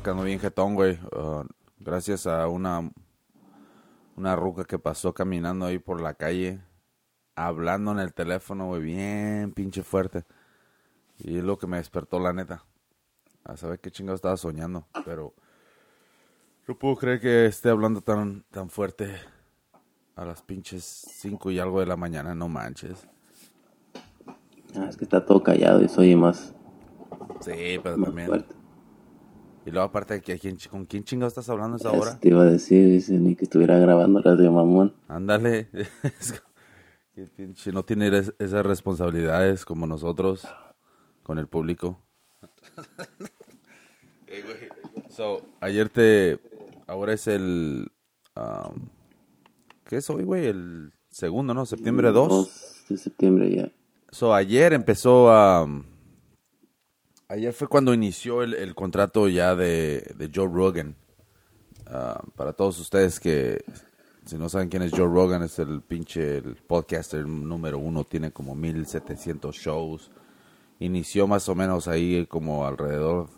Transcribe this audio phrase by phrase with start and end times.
[0.00, 0.98] estaba quedando bien jetón, güey.
[1.12, 1.44] Ah,
[1.78, 2.90] gracias a una,
[4.16, 6.60] una ruca que pasó caminando ahí por la calle,
[7.34, 10.24] hablando en el teléfono, güey, bien pinche fuerte.
[11.18, 12.64] Y es lo que me despertó, la neta.
[13.44, 15.34] A saber qué chingado estaba soñando, pero
[16.66, 19.14] no puedo creer que esté hablando tan, tan fuerte
[20.16, 23.06] a las pinches cinco y algo de la mañana, no manches.
[24.76, 26.54] Ah, es que está todo callado y se oye más,
[27.40, 28.28] Sí, pero más también.
[28.28, 28.59] fuerte.
[29.66, 31.90] Y luego aparte de que ¿a quién chi- con quién chingado estás hablando a esa
[31.92, 32.18] hora.
[32.18, 34.94] te iba a decir, dice, ni que estuviera grabando Radio Mamón.
[35.08, 35.68] Ándale.
[37.72, 40.46] No tiene es- esas responsabilidades como nosotros
[41.22, 42.00] con el público.
[45.10, 46.38] So, ayer te
[46.86, 47.90] ahora es el
[48.36, 48.88] um,
[49.84, 50.46] ¿qué es hoy, güey?
[50.46, 51.66] El segundo, ¿no?
[51.66, 52.28] Septiembre 2.
[52.28, 53.70] 2 de septiembre ya.
[54.12, 55.66] So, ayer empezó a...
[57.30, 60.96] ayer fue cuando inició el, el contrato ya de, de Joe Rogan.
[61.86, 63.64] Ah, para todos ustedes que,
[64.24, 68.32] si no saben quién es Joe Rogan, es el pinche el podcaster número uno, tiene
[68.32, 70.10] como 1700 shows.
[70.80, 73.28] Inició más o menos ahí como alrededor,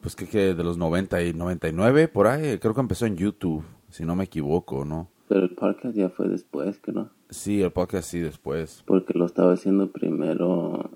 [0.00, 2.58] pues que, que de los 90 y 99, por ahí.
[2.58, 5.08] Creo que empezó en YouTube, si no me equivoco, ¿no?
[5.28, 7.10] Pero el podcast ya fue después, que no.
[7.30, 8.84] Sí, el podcast sí después.
[8.86, 10.90] Porque lo estaba haciendo primero.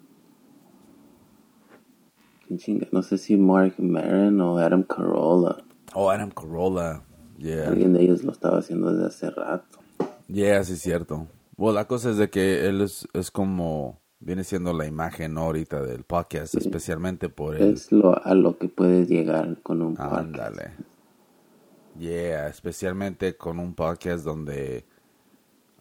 [2.91, 5.57] No sé si Mark Maron o Adam Carolla.
[5.95, 7.03] Oh, Adam Carolla.
[7.39, 7.69] Yeah.
[7.69, 9.79] Alguien de ellos lo estaba haciendo desde hace rato.
[10.27, 11.29] Yeah, sí es cierto.
[11.57, 15.81] Bueno, la cosa es de que él es, es como, viene siendo la imagen ahorita
[15.83, 17.75] del podcast, especialmente por el...
[17.75, 20.15] Es lo a lo que puedes llegar con un podcast.
[20.15, 20.71] Ándale.
[21.99, 24.85] Yeah, especialmente con un podcast donde,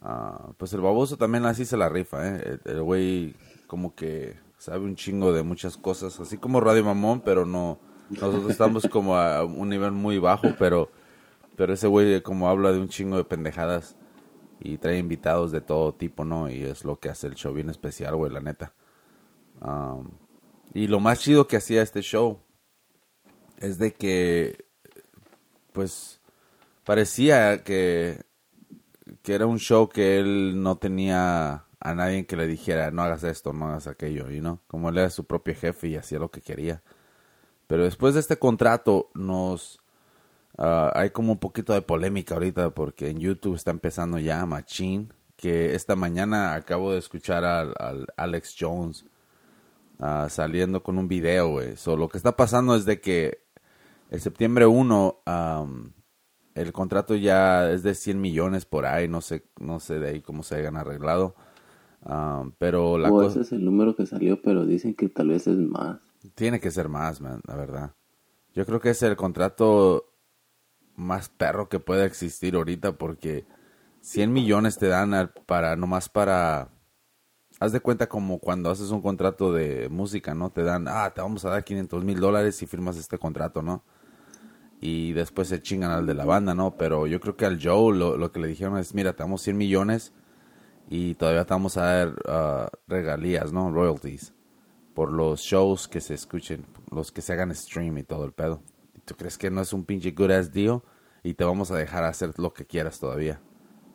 [0.01, 2.59] ah, pues el baboso también así se la rifa, ¿eh?
[2.65, 3.35] El güey
[3.67, 8.51] como que sabe un chingo de muchas cosas, así como Radio Mamón, pero no, nosotros
[8.51, 10.91] estamos como a un nivel muy bajo, pero,
[11.55, 13.95] pero ese güey como habla de un chingo de pendejadas
[14.59, 16.49] y trae invitados de todo tipo, ¿no?
[16.49, 18.73] Y es lo que hace el show bien especial, güey, la neta.
[19.61, 20.11] Um,
[20.73, 22.41] y lo más chido que hacía este show
[23.59, 24.65] es de que,
[25.71, 26.19] pues,
[26.83, 28.25] parecía que,
[29.21, 33.23] que era un show que él no tenía a nadie que le dijera, no hagas
[33.23, 36.29] esto, no hagas aquello, y no, como él era su propio jefe y hacía lo
[36.29, 36.81] que quería.
[37.67, 39.79] Pero después de este contrato nos...
[40.57, 45.09] ah, hay como un poquito de polémica ahorita porque en YouTube está empezando ya Machine,
[45.35, 49.05] que esta mañana acabo de escuchar al, al Alex Jones
[49.99, 51.75] ah, saliendo con un video, güey.
[51.85, 53.43] Lo que está pasando es de que
[54.09, 55.93] el septiembre 1 am,
[56.55, 60.21] el contrato ya es de 100 millones por ahí, no sé, no sé de ahí
[60.21, 61.35] cómo se hayan arreglado.
[62.03, 65.47] Am, pero la cosa ese es el número que salió, pero dicen que tal vez
[65.47, 65.99] es más.
[66.35, 67.93] tiene que ser más, man, la verdad.
[68.53, 70.05] Yo creo que es el contrato
[70.95, 73.45] más perro que pueda existir ahorita porque
[74.01, 76.69] 100 millones te dan al- para nomás para
[77.59, 80.49] haz de cuenta como cuando haces un contrato de música, ¿no?
[80.51, 83.83] Te dan, ah, te vamos a dar 500 mil dólares si firmas este contrato, ¿no?
[84.81, 86.77] Y después se chingan al de la banda, ¿no?
[86.77, 89.41] Pero yo creo que al Joe lo, lo que le dijeron es, mira, te damos
[89.41, 90.13] 100 millones
[90.91, 93.71] y todavía te vamos a dar ah, regalías, ¿no?
[93.71, 94.33] Royalties
[94.95, 98.63] por los shows que se escuchen, los que se hagan stream y todo el pedo.
[99.05, 100.81] ¿Tú crees que no es un pinche good ass deal?
[101.23, 103.39] Y te vamos a dejar hacer lo que quieras todavía.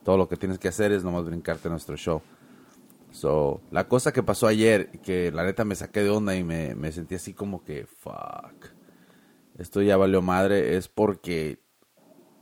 [0.05, 2.22] Todo lo que tienes que hacer es nomás brincarte nuestro show.
[3.11, 6.75] So, la cosa que pasó ayer, que la neta me saqué de onda y me,
[6.75, 8.66] me sentí así como que, fuck,
[9.59, 11.61] esto ya valió madre, es porque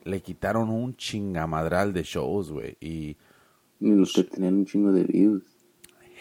[0.05, 2.77] le quitaron un chingamadral de shows, güey.
[2.81, 3.17] Y
[3.83, 5.43] Y los que tenían un chingo de views.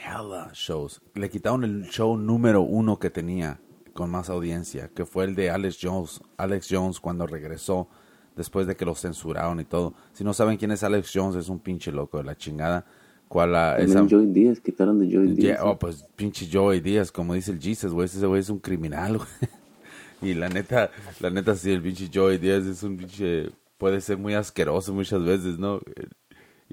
[0.03, 1.01] hella shows.
[1.13, 3.59] Le quitaron el show número uno que tenía
[3.93, 6.21] con más audiencia, que fue el de Alex Jones.
[6.37, 7.87] Alex Jones cuando regresó
[8.35, 9.93] después de que lo censuraron y todo.
[10.13, 12.85] Si no saben quién es Alex Jones, es un pinche loco de la chingada.
[13.27, 15.59] ¿Cuál la, esa- También Joey Díaz, quitaron de Joey Yeah, Díaz.
[15.63, 19.17] oh, pues pinche Joey Díaz, como dice el Jesus, güey, ese güey es un criminal,
[19.19, 19.27] güey.
[20.21, 24.17] Y la neta, la neta sí, el pinche Joey Díaz es un pinche, puede ser
[24.17, 25.79] muy asqueroso muchas veces, ¿no?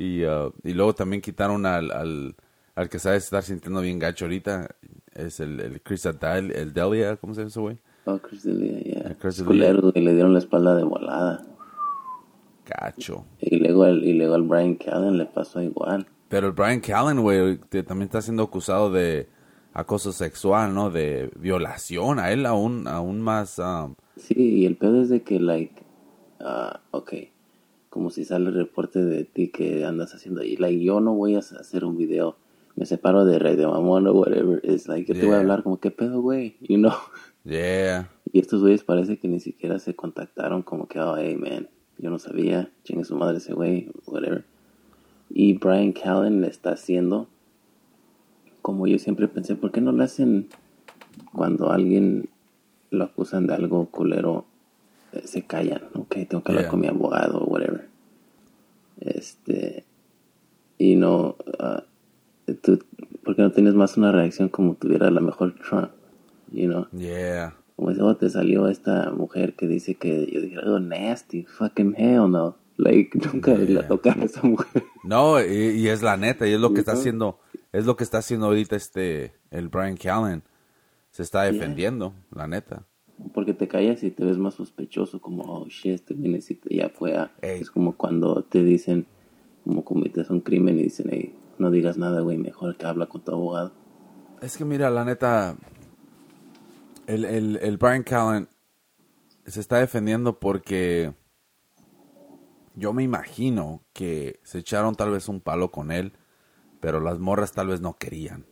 [0.01, 2.37] Y, uh, y luego también quitaron al, al,
[2.77, 4.77] al que sabe estar sintiendo bien gacho ahorita,
[5.13, 7.79] es el, el Chris Adal, el Delia, ¿cómo se llama ese güey?
[8.05, 9.17] Oh, Chris D'Elia, yeah.
[9.21, 11.45] Ah, güey, le dieron la espalda de volada.
[12.65, 13.25] Gacho.
[13.41, 16.07] Y luego al, y luego al Brian Callen le pasó igual.
[16.29, 19.29] Pero el Brian Callen, güey, también está siendo acusado de
[19.73, 20.91] acoso sexual, ¿no?
[20.91, 23.59] De violación, a él aún, aún más...
[23.59, 25.83] um, Sí, y el pedo es de que, like,
[26.41, 27.15] ah, ok,
[27.91, 31.35] como si sale el reporte de ti que andas haciendo ahí, like, yo no voy
[31.35, 32.37] a hacer un video
[32.79, 34.61] me separo de Rey de Mamón o whatever.
[34.63, 36.57] Es like, yo te voy a hablar como, ¿qué pedo, güey?
[36.61, 36.93] You know?
[37.43, 38.09] Yeah.
[38.33, 41.69] Y estos güeyes parece que ni siquiera se contactaron como que, oh, hey, man,
[41.99, 44.45] yo no sabía, chingue su madre ese güey, whatever.
[45.29, 47.27] Y Brian Callen le está haciendo,
[48.63, 50.47] como yo siempre pensé, ¿por qué no le hacen
[51.33, 52.29] cuando alguien
[52.91, 54.47] lo acusan de algo culero,
[55.25, 55.83] se callan?
[55.95, 56.71] Ok, tengo que hablar Yeah.
[56.71, 57.89] con mi abogado, whatever.
[59.01, 59.85] Este,
[60.79, 61.85] y no, ah,
[62.63, 62.79] tú,
[63.25, 65.91] ¿por qué no tienes más una reacción como tuviera la mejor Trump?
[66.53, 66.87] You know?
[66.93, 67.55] Yeah.
[67.77, 71.95] Como dice, oh, te salió esta mujer que dice que yo dije, oh, nasty, fucking
[71.97, 72.57] hell no.
[72.77, 73.83] Like, nunca Yeah.
[73.83, 74.83] la tocar a esa mujer.
[75.05, 75.47] No, y,
[75.81, 77.39] y es la neta, y es lo que está haciendo,
[77.73, 80.43] es lo que está haciendo ahorita este, el Brian Callen.
[81.11, 82.85] Se está defendiendo, la neta.
[83.35, 86.75] Porque te callas y te ves más sospechoso, como, oh, shit, este vienes y te-
[86.75, 87.33] ya fue a...
[87.43, 87.61] Ey.
[87.61, 89.07] Es como cuando te dicen,
[89.65, 93.23] como cometes un crimen y dicen, hey, no digas nada, güey, mejor que habla con
[93.23, 93.73] tu abogado.
[94.41, 95.57] Es que mira, la neta,
[97.07, 98.49] el, el, el Brian Callen
[99.47, 101.13] se está defendiendo porque
[102.77, 106.13] yo me imagino que se echaron tal vez un palo con él,
[106.81, 108.47] pero las morras tal vez no querían,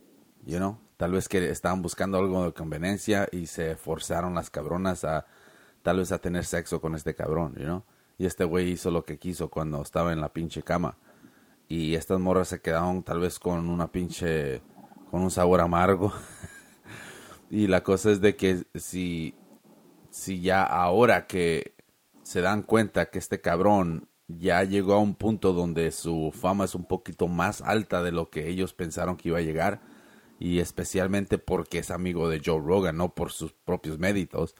[0.45, 0.77] you know?
[0.97, 5.27] Tal vez que estaban buscando algo de conveniencia y se forzaron las cabronas a
[5.83, 7.83] tal vez a tener sexo con este cabrón, you?
[8.17, 10.97] Y este güey hizo lo que quiso cuando estaba en la pinche cama.
[11.67, 14.61] Y estas morras se quedaron tal vez con una pinche
[15.11, 16.11] con un sabor amargo.
[17.51, 19.35] y la cosa es de que si
[20.09, 21.75] si ya ahora que
[22.23, 26.73] se dan cuenta que este cabrón ya llegó a un punto donde su fama es
[26.73, 29.79] un poquito más alta de lo que ellos pensaron que iba a llegar
[30.39, 34.55] y especialmente porque es amigo de Joe Rogan, no por sus propios méritos.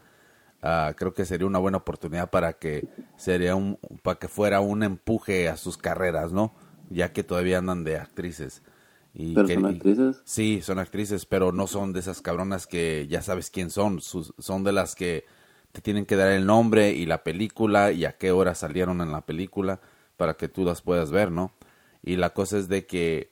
[0.64, 4.84] ah, creo que sería una buena oportunidad para que sería un para que fuera un
[4.84, 6.54] empuje a sus carreras, ¿no?
[6.90, 8.64] Ya que todavía andan de actrices.
[9.14, 10.22] Y Pero que- son y- actrices.
[10.26, 14.02] Sí, son actrices, pero no son de esas cabronas que ya sabes quién son.
[14.02, 15.26] Sus- son de las que
[15.72, 19.12] te tienen que dar el nombre y la película y a qué hora salieron en
[19.12, 19.80] la película
[20.18, 21.52] para que tú las puedas ver, ¿no?
[22.04, 23.32] Y la cosa es de que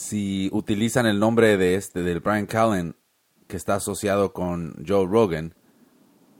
[0.00, 2.96] si utilizan el nombre de este del Brian Callen
[3.46, 5.54] que está asociado con Joe Rogan,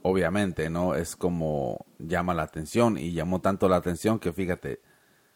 [0.01, 0.95] obviamente, ¿no?
[0.95, 4.81] Es como llama la atención y llamó tanto la atención que fíjate,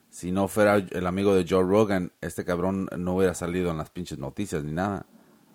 [0.09, 3.91] si no fuera el amigo de Joe Rogan, este cabrón no hubiera salido en las
[3.91, 5.05] pinches noticias ni nada.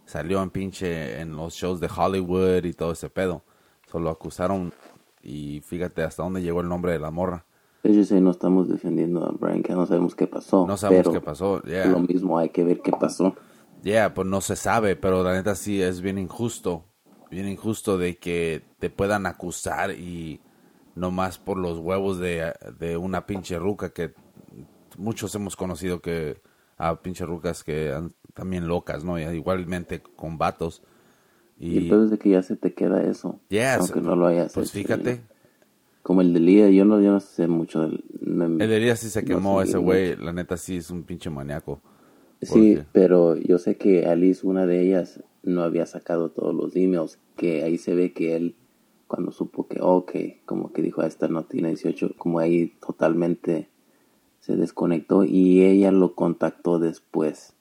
[0.06, 3.42] Salió en pinche en los shows de Hollywood y todo ese pedo.
[3.90, 4.72] Solo acusaron
[5.22, 7.46] y fíjate hasta dónde llegó el nombre de la morra.
[7.82, 10.66] Ellos sí no estamos defendiendo a Brian, que no sabemos qué pasó.
[10.66, 11.62] No sabemos pero qué pasó.
[11.62, 11.86] Yeah.
[11.86, 13.34] Lo mismo hay que ver qué pasó.
[13.82, 16.84] Yeah, pues no se sabe, pero la neta sí es bien injusto.
[17.30, 20.40] Bien injusto de que te puedan acusar y
[20.94, 24.12] nomás por los huevos de, de una pinche ruca que
[24.98, 26.42] muchos hemos conocido que
[26.76, 29.18] a pinche rucas que han- también locas, ¿no?
[29.18, 30.82] Igualmente con vatos.
[31.58, 33.40] Y Y, pedo es de que ya se te queda eso.
[33.48, 35.22] Yeah, aunque se- no lo hayas pues hecho, fíjate,
[36.02, 38.02] Como el de Lía, yo no, yo no sé mucho del...
[38.20, 40.90] no- el de día sí se no quemó sé ese güey, la neta sí es
[40.90, 41.80] un pinche maníaco.
[42.40, 46.74] Sí, Porque- pero yo sé que Alice, una de ellas, no había sacado todos los
[46.76, 48.56] emails, que ahí se ve que él,
[49.06, 50.12] cuando supo que, ok,
[50.46, 53.68] como que dijo, "Ah, esta no tiene 18, como ahí totalmente
[54.40, 57.54] se desconectó y ella lo contactó después.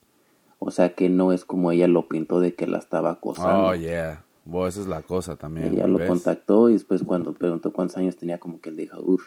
[0.58, 3.66] O sea que no es como ella lo pintó de que la estaba acosando.
[3.68, 4.24] Oh, yeah.
[4.44, 5.74] Bueno, esa es la cosa también.
[5.74, 6.08] ella lo ¿ves?
[6.08, 9.22] contactó y después cuando preguntó cuántos años tenía, como que él dijo, uff,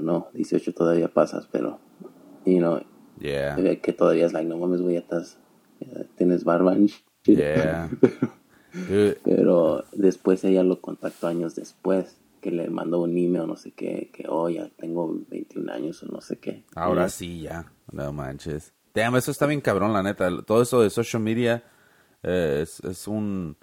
[0.00, 1.80] no, 18 todavía pasas, pero,
[2.44, 2.80] you know,
[3.18, 3.56] Yeah.
[3.80, 5.38] que todavía es like, no mames, güey, ya estás,
[5.80, 6.76] ya tienes barba.
[7.24, 7.88] Yeah.
[9.24, 14.10] Pero después ella lo contactó años después, que le mandó un email, no sé qué,
[14.12, 16.64] que, oh, ya tengo 21 años o no sé qué.
[16.74, 17.72] Ahora sí, ya.
[17.90, 18.74] No manches.
[18.94, 20.28] Damn, eso está bien cabrón, la neta.
[20.42, 21.64] Todo eso de social media
[22.22, 23.56] eh, es, es un...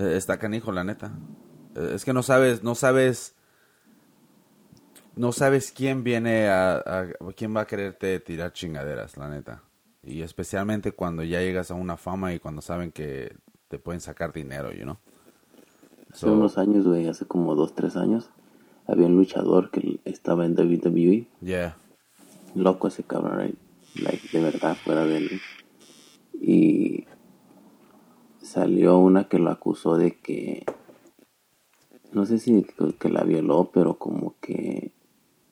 [0.00, 1.12] eh, está canijo, la neta.
[1.76, 3.36] Eh, es que no sabes, no sabes...
[5.16, 9.62] No sabes quién viene a, a- quién va a quererte tirar chingaderas, la neta.
[10.02, 13.36] Y especialmente cuando ya llegas a una fama y cuando saben que
[13.68, 14.96] te pueden sacar dinero, you know.
[16.10, 18.30] Hace So, unos años, güey, hace como dos, tres años,
[18.86, 21.76] había un luchador que estaba en WWE, yeah.
[22.54, 23.58] loco ese cabrón, right?
[23.96, 25.40] like, de verdad, fuera de él.
[26.40, 27.04] Y
[28.50, 30.64] salió una que lo acusó de que,
[32.12, 32.66] no sé si
[32.98, 34.90] que, la violó, pero como que,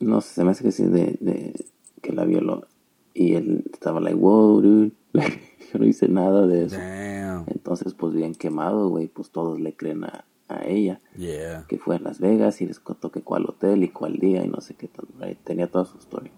[0.01, 1.65] no sé, se me hace que sí, de, de
[2.01, 2.67] que la violó.
[3.13, 6.77] Y él estaba like, wow, dude, yo no hice nada de eso.
[6.77, 7.45] Damn.
[7.47, 11.65] Entonces, pues bien quemado, güey, pues todos le creen a, a ella Yeah.
[11.69, 14.49] que fue en Las Vegas y les contó que cuál hotel y cuál día y
[14.49, 16.31] no sé qué tal, tenía toda su historia.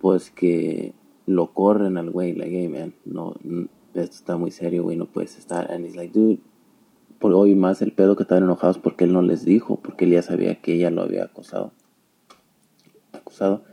[0.00, 0.94] Pues que
[1.26, 3.34] lo corren al güey, like, hey, man, no,
[3.94, 5.70] esto está muy serio, güey, no puedes estar.
[5.70, 6.40] And he's like, dude,
[7.18, 10.12] por hoy más el pedo que estaban enojados porque él no les dijo, porque él
[10.12, 11.72] ya sabía que ella lo había acosado.
[13.12, 13.64] Acusado.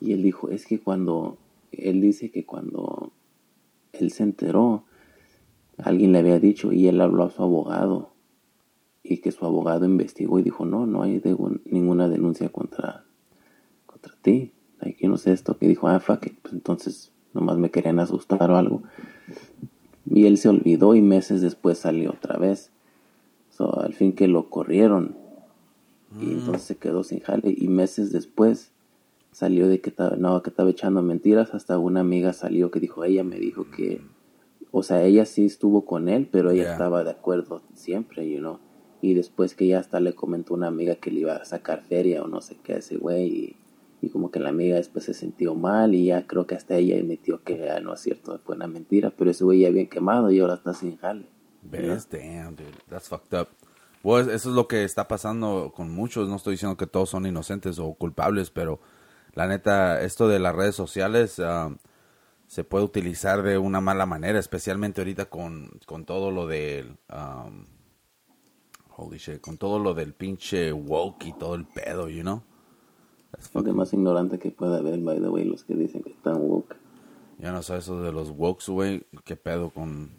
[0.00, 1.38] Y él dijo, es que cuando,
[1.72, 3.12] él dice que cuando
[3.92, 4.84] él se enteró,
[5.78, 8.12] alguien le había dicho y él habló a su abogado
[9.02, 11.22] y que su abogado investigó y dijo, no, no hay
[11.64, 13.04] ninguna denuncia contra,
[13.86, 14.52] contra ti.
[14.80, 18.56] Aquí no sé esto, que dijo, ah, fuck pues entonces nomás me querían asustar o
[18.56, 18.82] algo.
[20.08, 22.70] Y él se olvidó y meses después salió otra vez.
[23.50, 25.16] So, al fin que lo corrieron.
[26.20, 26.38] Y mm.
[26.38, 27.54] entonces se quedó sin jale.
[27.56, 28.72] Y meses después
[29.32, 31.54] salió de que estaba, no, que estaba echando mentiras.
[31.54, 34.00] Hasta una amiga salió que dijo, ella me dijo que,
[34.70, 38.58] o sea, ella sí estuvo con él, pero ella estaba de acuerdo siempre, you know.
[39.02, 42.22] Y después que ya hasta le comentó una amiga que le iba a sacar feria
[42.22, 43.26] o no sé qué a ese güey.
[43.26, 43.56] Y,
[44.00, 47.02] y como que la amiga después se sintió mal y ya creo que hasta ella
[47.04, 50.40] metió que no es cierto, fue una mentira, pero ese güey ya bien quemado y
[50.40, 51.26] ahora está sin jale.
[51.62, 52.08] ¿Ves?
[52.08, 53.48] Damn, dude, that's fucked up.
[54.04, 57.78] Eso es lo que está pasando con muchos, no estoy diciendo que todos son inocentes
[57.78, 58.80] o culpables, pero
[59.34, 61.76] la neta, esto de las redes sociales um,
[62.46, 66.96] se puede utilizar de una mala manera, especialmente ahorita con, con todo lo del...
[67.12, 67.64] Um,
[68.96, 72.42] holy shit, con todo lo del pinche woke y todo el pedo, you know?
[73.38, 76.76] Es más ignorante que pueda haber, by the way, los que dicen que están woke.
[77.38, 79.06] Ya no sé eso de los wokes, güey.
[79.24, 80.10] ¿Qué pedo con...?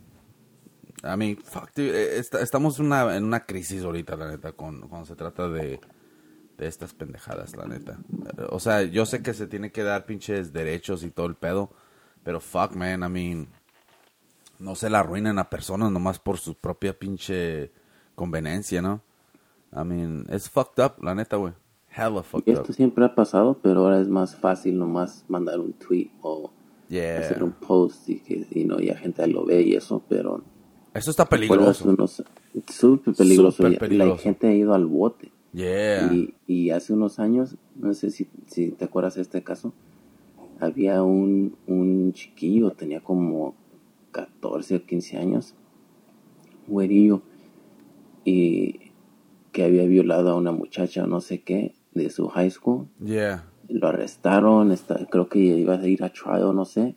[1.04, 5.06] I mean, fuck, dude, eh, estamos una, en una crisis ahorita, la neta, con, cuando
[5.06, 5.80] se trata de,
[6.58, 8.00] de estas pendejadas, la neta.
[8.50, 11.70] O sea, yo sé que se tiene que dar pinches derechos y todo el pedo,
[12.24, 13.48] pero fuck, man, I mean,
[14.58, 17.72] no se la arruinen a personas nomás por su propia pinche
[18.16, 19.02] conveniencia, ¿no?
[19.72, 21.54] I mean, es fucked up, la neta, güey.
[22.46, 26.52] Esto siempre ha pasado, pero ahora es más fácil nomás mandar un tweet o
[26.90, 30.44] hacer un post y que y no, ya gente lo ve y eso, pero...
[30.94, 31.96] Eso está peligroso.
[32.68, 33.68] Súper peligroso.
[33.68, 35.32] La gente ha ido al bote.
[35.54, 39.74] Y, y, hace unos años, no sé si, si te acuerdas de este caso,
[40.60, 43.56] había un, un chiquillo, tenía como
[44.12, 45.56] 14 o 15 años,
[46.68, 47.22] güerillo,
[48.24, 48.92] y
[49.52, 52.88] que había violado a una muchacha, no sé qué, de su high school.
[53.04, 53.46] Yeah.
[53.68, 56.96] Lo arrestaron, está, creo que iba a ir a trial, no sé.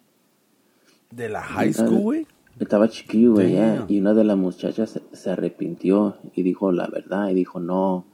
[1.11, 2.27] ¿De la high school, güey?
[2.61, 3.57] Estaba chiquillo, güey,
[3.89, 7.31] Y una de las muchachas se, arrepintió y dijo la verdad.
[7.31, 8.07] Y dijo, no,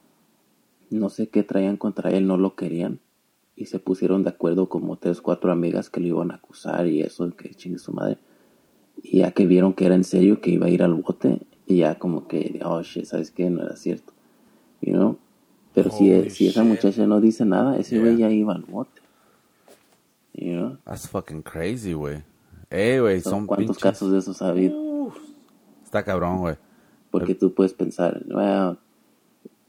[0.90, 3.00] no sé qué traían contra él, no lo querían.
[3.56, 7.00] Y se pusieron de acuerdo como tres, cuatro amigas que lo iban a acusar y
[7.00, 8.18] eso, que chingue su madre.
[9.02, 11.78] Y ya que vieron que era en serio, que iba a ir al bote, y
[11.78, 13.50] ya como que, oh shit, ¿sabes qué?
[13.50, 14.12] No era cierto.
[14.80, 15.18] You know?
[15.76, 19.02] Pero si, si esa muchacha no dice nada, ese güey ya iba al bote.
[20.32, 20.78] You know?
[20.86, 22.22] That's fucking crazy, güey.
[22.70, 25.12] Eh, güey, son ¿Cuántos casos de esos ha habido?
[25.84, 26.56] está cabrón, güey.
[27.10, 28.78] Porque tú puedes pensar, well,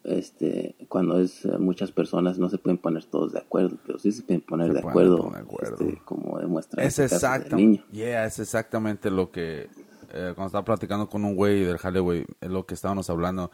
[0.05, 4.13] este, cuando es eh, muchas personas no se pueden poner todos de acuerdo, pero sí
[4.13, 5.29] se pueden poner de acuerdo,
[5.61, 9.67] Este, como demuestra es este exactamente, yeah, es exactamente lo que
[10.13, 13.51] eh, cuando estaba platicando con un güey del jale, güey, es lo que estábamos hablando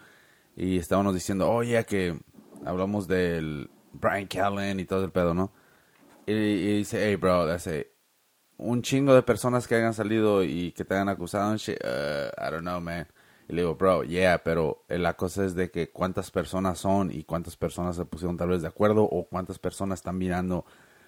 [0.56, 2.20] y estábamos diciendo, oye, que
[2.66, 5.52] hablamos del Brian Callen y todo el pedo, ¿no?
[6.26, 7.92] Y, dice, hey, bro, hace
[8.58, 12.62] un chingo de personas que hayan salido y que te hayan acusado, uh, I don't
[12.62, 13.08] know, man.
[13.50, 17.24] Y le digo, bro, yeah, pero la cosa es de que cuántas personas son y
[17.24, 20.66] cuántas personas se pusieron tal vez de acuerdo o cuántas personas están mirando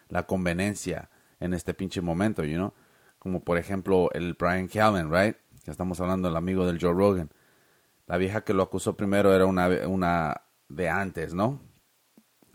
[0.10, 1.10] la conveniencia
[1.40, 2.74] en este pinche momento, you know?
[3.20, 5.38] Como por ejemplo el Brian Callen, right?
[5.64, 7.30] Que estamos hablando del amigo del Joe Rogan.
[8.06, 11.62] La vieja que lo acusó primero era una, una de antes, ¿no?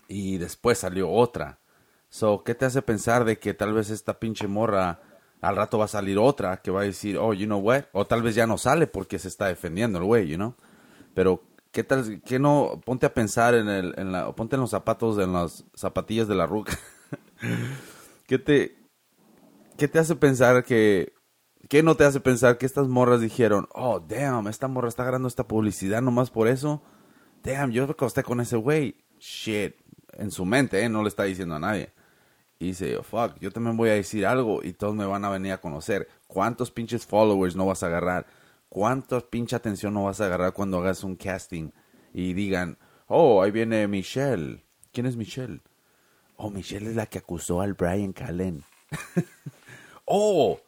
[0.09, 1.61] Y después salió otra.
[2.09, 5.01] So, ¿qué te hace pensar de que tal vez esta pinche morra
[5.41, 7.85] al rato va a salir otra que va a decir, oh, you know what?
[7.93, 10.55] O tal vez ya no sale porque se está defendiendo el güey, you know?
[11.15, 12.21] Pero, ¿qué tal?
[12.23, 12.81] ¿Qué no?
[12.85, 16.35] Ponte a pensar en el, en la, ponte en los zapatos, en las zapatillas de
[16.35, 16.79] la ruca.
[18.27, 18.77] ¿Qué te,
[19.77, 21.15] qué te hace pensar que,
[21.69, 25.29] qué no te hace pensar que estas morras dijeron, oh, damn, esta morra está agarrando
[25.29, 26.83] esta publicidad nomás por eso?
[27.43, 28.97] Damn, yo acosté con ese güey.
[29.19, 29.77] Shit.
[30.13, 30.89] En su mente, ¿eh?
[30.89, 31.93] No le está diciendo a nadie.
[32.59, 35.31] Y dice, oh, fuck, yo también voy a decir algo y todos me van a
[35.31, 36.09] venir a conocer.
[36.27, 38.27] ¿Cuántos pinches followers no vas a agarrar?
[38.69, 41.71] ¿Cuánta pinche atención no vas a agarrar cuando hagas un casting?
[42.13, 44.63] Y digan, oh, ahí viene Michelle.
[44.93, 45.63] ¿Quién es Michelle?
[46.37, 48.63] Oh, Michelle es la que acusó al Brian Callen.
[50.05, 50.61] oh,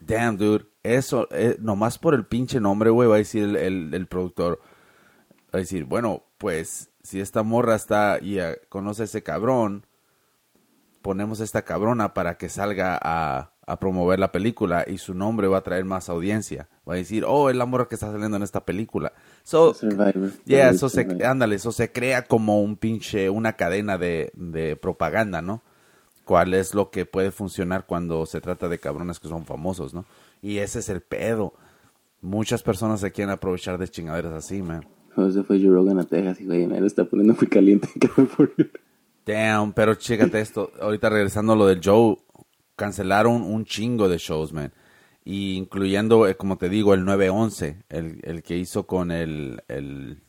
[0.00, 0.66] damn, dude.
[0.82, 4.60] Eso, eh, nomás por el pinche nombre, güey, va a decir el productor
[5.58, 9.86] a decir, bueno, pues si esta morra está y conoce a ese cabrón,
[11.02, 15.58] ponemos esta cabrona para que salga a, a promover la película y su nombre va
[15.58, 16.68] a traer más audiencia.
[16.88, 19.12] Va a decir, oh, es la morra que está saliendo en esta película.
[19.42, 20.32] So, Survivor.
[20.44, 25.42] yeah, eso se, ándale, eso se crea como un pinche, una cadena de, de propaganda,
[25.42, 25.62] ¿no?
[26.24, 30.06] Cuál es lo que puede funcionar cuando se trata de cabrones que son famosos, ¿no?
[30.40, 31.54] Y ese es el pedo.
[32.22, 34.86] Muchas personas se quieren aprovechar de chingaderas así, man.
[35.14, 37.88] José fue Joe Rogan a Texas y güey, me lo está poniendo muy caliente.
[39.26, 40.70] Damn, pero chécate esto.
[40.80, 42.16] Ahorita regresando a lo del Joe,
[42.76, 44.72] cancelaron un chingo de shows, man.
[45.24, 50.20] Y incluyendo, eh, como te digo, el 911, el, el que hizo con el, el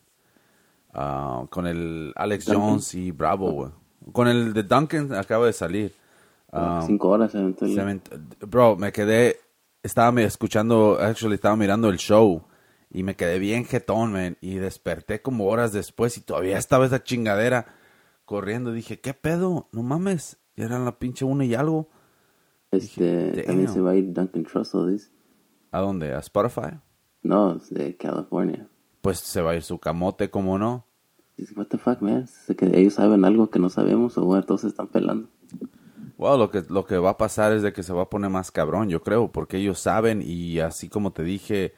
[0.93, 2.61] ah, con el Alex Duncan.
[2.69, 3.71] Jones y Bravo, güey.
[4.13, 5.91] Con el de Duncan acaba de salir.
[6.51, 8.01] Ah, Cinco horas se aventó el-
[8.47, 9.37] Bro, me quedé,
[9.83, 12.41] estaba escuchando, actually estaba mirando el show
[12.95, 17.03] y me quedé bien jetón, man, y desperté como horas después y todavía estaba esa
[17.03, 17.65] chingadera
[18.23, 18.71] corriendo.
[18.71, 19.67] Dije, ¿qué pedo?
[19.73, 21.89] No mames, ya eran la pinche una y algo.
[22.71, 25.11] Este, también se va a ir Duncan Trussell, dice.
[25.71, 26.13] ¿A dónde?
[26.13, 26.79] ¿A Spotify?
[27.21, 28.65] No, es de California.
[29.01, 30.87] Pues se va a ir su camote, ¿cómo no?
[31.35, 32.29] Dice, what the fuck, man.
[32.57, 35.27] Que ellos saben algo que no sabemos o bueno, todos se están pelando.
[36.17, 38.29] Wow, lo que, lo que va a pasar es de que se va a poner
[38.29, 41.73] más cabrón, yo creo, porque ellos saben y así como te dije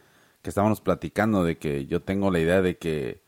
[0.47, 3.21] que estábamos platicando de que yo tengo la idea de que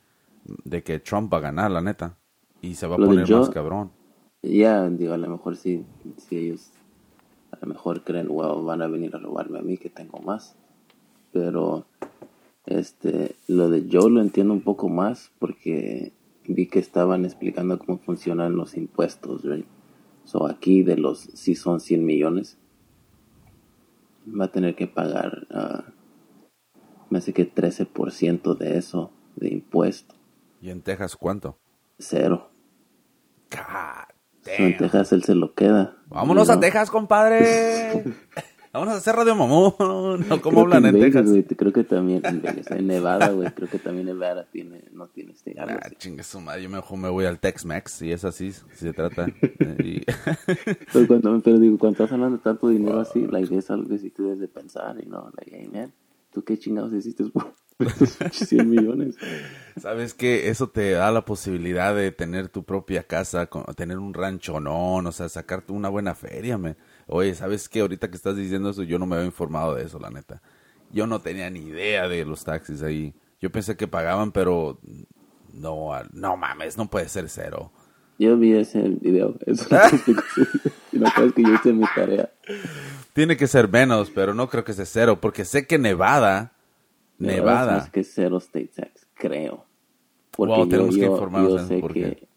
[0.63, 2.17] de que Trump va a ganar, la neta,
[2.61, 3.91] y se va a Lo poner más cabrón.
[4.41, 5.83] Ya, digo, a lo mejor sí,
[6.15, 6.71] si ellos
[7.51, 10.55] a lo mejor creen, wow, van a venir a robarme a mí que tengo más.
[11.33, 11.87] Pero,
[12.65, 16.13] este, lo de Joe lo entiendo un poco más porque
[16.47, 19.65] vi que estaban explicando cómo funcionan los impuestos, right?
[20.23, 22.57] So, aquí de los, si son 100 millones,
[24.25, 25.83] va a tener que pagar, ah,
[27.09, 30.15] me hace que 13% de eso, de impuesto,
[30.61, 31.57] ¿Y en Texas cuánto?
[31.97, 32.49] cero.
[33.51, 34.77] So, en.
[34.77, 35.97] Texas él se lo queda.
[36.07, 36.59] Vámonos a?
[36.59, 38.03] Texas, compadre.
[38.73, 39.73] Vámonos a hacer Radio Mamón.
[39.79, 41.55] ¿Cómo Creo hablan que en Vegas, Texas?
[41.57, 45.31] creo que también en Vegas, en Nevada, güey, creo que también Nevada tiene, no tiene
[45.31, 48.61] este Ah, chingue su madre, yo mejor me voy al Tex-Mex, si es así, si
[48.75, 49.25] se trata.
[49.41, 50.05] Eh, y-
[50.93, 53.97] Pero, cuando, pero digo, cuando estás hablando de tanto dinero así, like, es algo que
[53.97, 55.91] si tú debes de pensar, y no, like, hey, man,
[56.39, 57.53] ¿tú qué chingados hiciste por
[57.87, 59.17] estos 100 millones?
[59.77, 64.61] Sabes que eso te da la posibilidad de tener tu propia casa, tener un rancho,
[64.61, 66.57] no, o sea, sacarte una buena feria.
[67.07, 67.81] Oye, ¿sabes qué?
[67.81, 70.41] Ahorita que estás diciendo eso, yo no me había informado de eso, la neta.
[70.91, 73.13] Yo no tenía ni idea de los taxis ahí.
[73.41, 74.79] Yo pensé que pagaban, pero
[75.53, 77.73] no, no mames, no puede ser cero.
[78.19, 80.13] Yo vi ese video, es que sí.
[80.91, 82.29] y no crees que yo hice mi tarea.
[83.13, 86.51] Tiene que ser menos, pero no creo que sea cero, porque sé que Nevada,
[87.17, 89.65] Nevada, Es que cero state tax, creo.
[90.31, 92.27] Porque Wow, yo, tenemos que yo- informarnos yo en sé por que qué.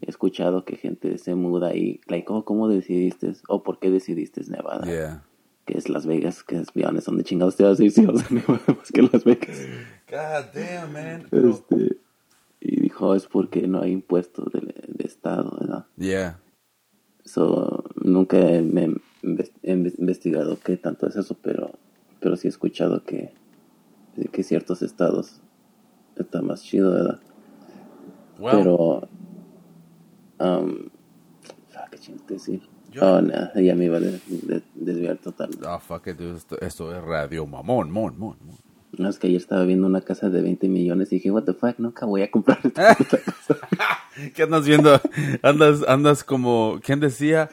[0.00, 4.40] he escuchado que gente se muda y, like, ¿cómo, cómo decidiste, o por qué decidiste
[4.48, 4.86] Nevada?
[4.86, 5.22] yeah.
[5.64, 8.28] que es Las Vegas, que es bien, donde chingados te vas a ir si vas
[8.28, 9.58] a Nevada más que Las Vegas.
[10.10, 11.26] God damn, man.
[11.30, 11.96] Este,
[12.64, 15.86] y dijo, es porque no hay impuestos de, de estado, ¿verdad?
[15.96, 16.38] Yeah.
[17.24, 18.86] So, nunca he, me he
[19.22, 21.72] inves- he inves- investigado qué tanto es eso, pero,
[22.20, 23.32] pero sí he escuchado que,
[24.32, 25.40] que ciertos estados
[26.16, 27.20] está más chido, ¿verdad?
[28.38, 29.08] Well, Pero,
[30.40, 30.88] um,
[31.68, 31.90] fuck,
[32.26, 32.62] ¿qué decir?
[32.90, 35.64] Yo- Oh, no, ya me iba a de- de- desviar totalmente.
[35.66, 38.56] Ah, fuck it, esto, esto es radio mamón, mon, mon, mon.
[38.98, 41.54] No, es que ayer estaba viendo una casa de 20 millones y dije, what the
[41.54, 43.56] fuck, nunca voy a comprar esta puta casa.
[44.34, 45.00] ¿Qué andas viendo?
[45.42, 47.48] Andas, andas como, ¿quién decía?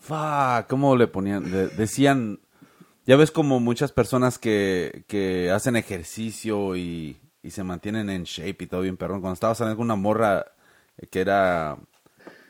[0.00, 1.50] Fuck, ¿cómo le ponían?
[1.50, 2.40] De- decían,
[3.06, 8.64] ya ves como muchas personas que, que hacen ejercicio y, y se mantienen en shape
[8.64, 9.20] y todo bien perrón.
[9.20, 10.46] Cuando estaba saliendo con una morra
[11.10, 11.78] que era,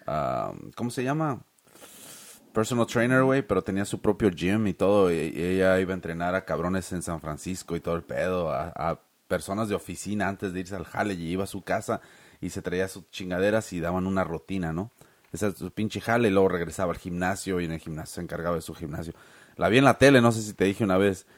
[0.06, 1.42] ah, ¿cómo se llama?
[2.52, 5.12] Personal trainer, güey, pero tenía su propio gym y todo.
[5.12, 9.00] Y, ella iba a entrenar a cabrones en San Francisco y todo el pedo, a,
[9.28, 12.00] personas de oficina antes de irse al jale y iba a su casa
[12.40, 14.90] y se traía sus chingaderas y daban una rutina, ¿no?
[15.32, 18.22] Esa es su pinche jale y luego regresaba al gimnasio y en el gimnasio se
[18.22, 19.14] encargaba de su gimnasio.
[19.54, 21.28] La vi en la tele, no sé si te dije una vez,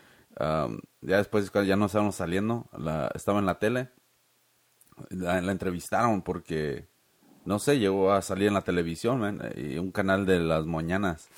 [0.40, 3.90] um, ya después ya no estábamos saliendo, la, estaba en la tele,
[5.10, 6.88] la, la entrevistaron porque
[7.44, 11.28] no sé, llegó a salir en la televisión, man, y un canal de las mañanas.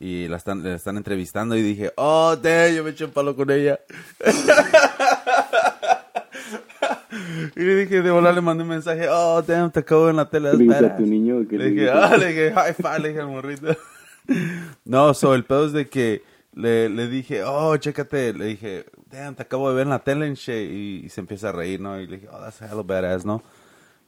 [0.00, 3.34] Y la están, la están entrevistando y dije, oh, damn, yo me eché un palo
[3.34, 3.80] con ella.
[7.56, 10.30] y le dije, de volar le mandé un mensaje, oh, damn, te acabo en la
[10.30, 10.52] tele.
[10.52, 10.98] ¿Le that's dijiste a badass".
[10.98, 13.76] tu niño que Le dije, ah, le dije, high five, le dije al morrito.
[14.84, 16.22] no, so, el pedo es de que
[16.54, 20.26] le, le dije, oh, chécate, le dije, damn, te acabo de ver en la tele
[20.26, 22.00] and shit", y, y se empieza a reír, ¿no?
[22.00, 23.42] Y le dije, oh, that's hella badass, ¿no?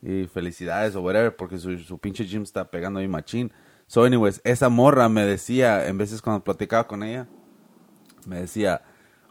[0.03, 3.53] Y felicidades o whatever, porque su, su pinche gym está pegando ahí machín.
[3.87, 7.27] So, anyways, esa morra me decía, en veces cuando platicaba con ella,
[8.27, 8.83] me decía,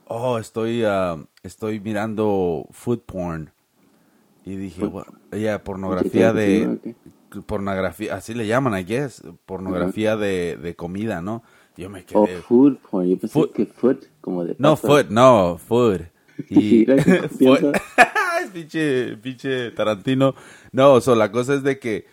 [0.05, 3.51] oh, estoy, ah, estoy mirando food porn.
[4.45, 6.95] Y dije, "What?" ella, pornografía de,
[7.45, 11.43] pornografía, así le llaman, I guess, pornografía de, de comida, ¿no?
[11.77, 13.07] Yo me O quedé, food porn.
[13.07, 16.01] Yo pensé Food- que foot, como de no, food, no, food.
[16.49, 17.73] Y, Mira, ¿qué food.
[18.43, 20.35] Es pinche, pinche Tarantino.
[20.71, 22.05] No, o sea, la cosa es de que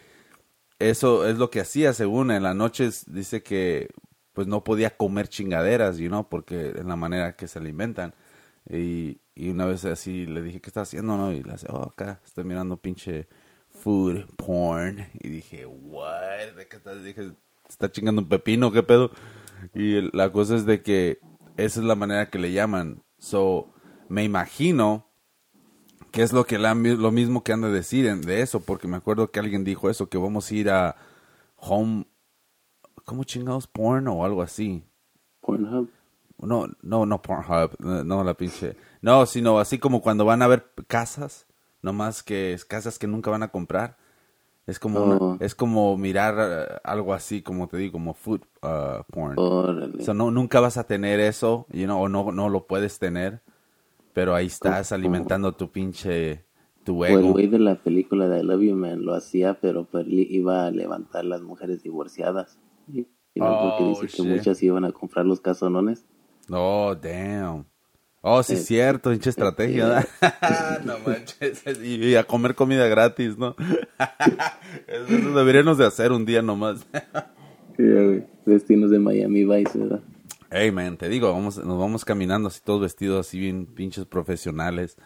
[0.78, 3.88] eso es lo que hacía, según en las noches, dice que
[4.32, 8.14] pues no podía comer chingaderas, you know, porque en la manera que se alimentan.
[8.68, 11.16] Y, y una vez así le dije, ¿qué estás haciendo?
[11.16, 11.32] No?
[11.32, 13.28] Y le hace, oh, acá estoy mirando pinche
[13.70, 15.06] food porn.
[15.14, 16.54] Y dije, what?
[16.56, 17.02] ¿De qué estás?
[17.02, 18.72] Dije, ¿te está chingando un pepino?
[18.72, 19.10] ¿Qué pedo?
[19.74, 21.18] Y la cosa es de que
[21.56, 23.02] esa es la manera que le llaman.
[23.18, 23.72] So,
[24.08, 25.05] me imagino
[26.16, 28.88] que es lo que la- lo mismo que han de decir en- de eso, porque
[28.88, 30.96] me acuerdo que alguien dijo eso, que vamos a ir a
[31.56, 32.06] home,
[33.04, 33.66] ¿cómo chingados?
[33.66, 34.82] Porn o algo así.
[35.42, 35.88] Pornhub.
[36.38, 38.76] No, no, no Pornhub, no, no, la pinche.
[39.02, 41.46] No, sino así como cuando van a ver casas,
[41.82, 43.96] nomás que es casas que nunca van a comprar.
[44.66, 45.36] Es como, una- Oh.
[45.38, 49.34] es como mirar eh, algo así, como te digo, como food uh, porn.
[49.38, 52.98] O sea, no, nunca vas a tener eso, you know, o no, no lo puedes
[52.98, 53.42] tener,
[54.16, 56.46] pero ahí estás alimentando tu pinche,
[56.84, 57.32] tu O el ego.
[57.32, 61.26] güey de la película de I Love You Man lo hacía, pero iba a levantar
[61.26, 62.58] las mujeres divorciadas.
[62.90, 63.00] Y,
[63.34, 66.06] y no, porque Oh, dice que muchas iban a comprar los casonones.
[66.50, 67.66] Oh, damn.
[68.22, 69.86] Oh, sí, Eh, cierto, pinche estrategia.
[69.86, 70.80] ¿verdad?
[70.86, 71.62] no manches.
[71.84, 73.54] Y, y a comer comida gratis, ¿no?
[74.86, 76.86] eso, eso deberíamos de hacer un día nomás.
[77.76, 77.84] Sí.
[78.46, 80.00] Destinos de Miami Vice, ¿verdad?
[80.50, 84.96] Hey, man, te digo, vamos, nos vamos caminando así todos vestidos así bien pinches profesionales.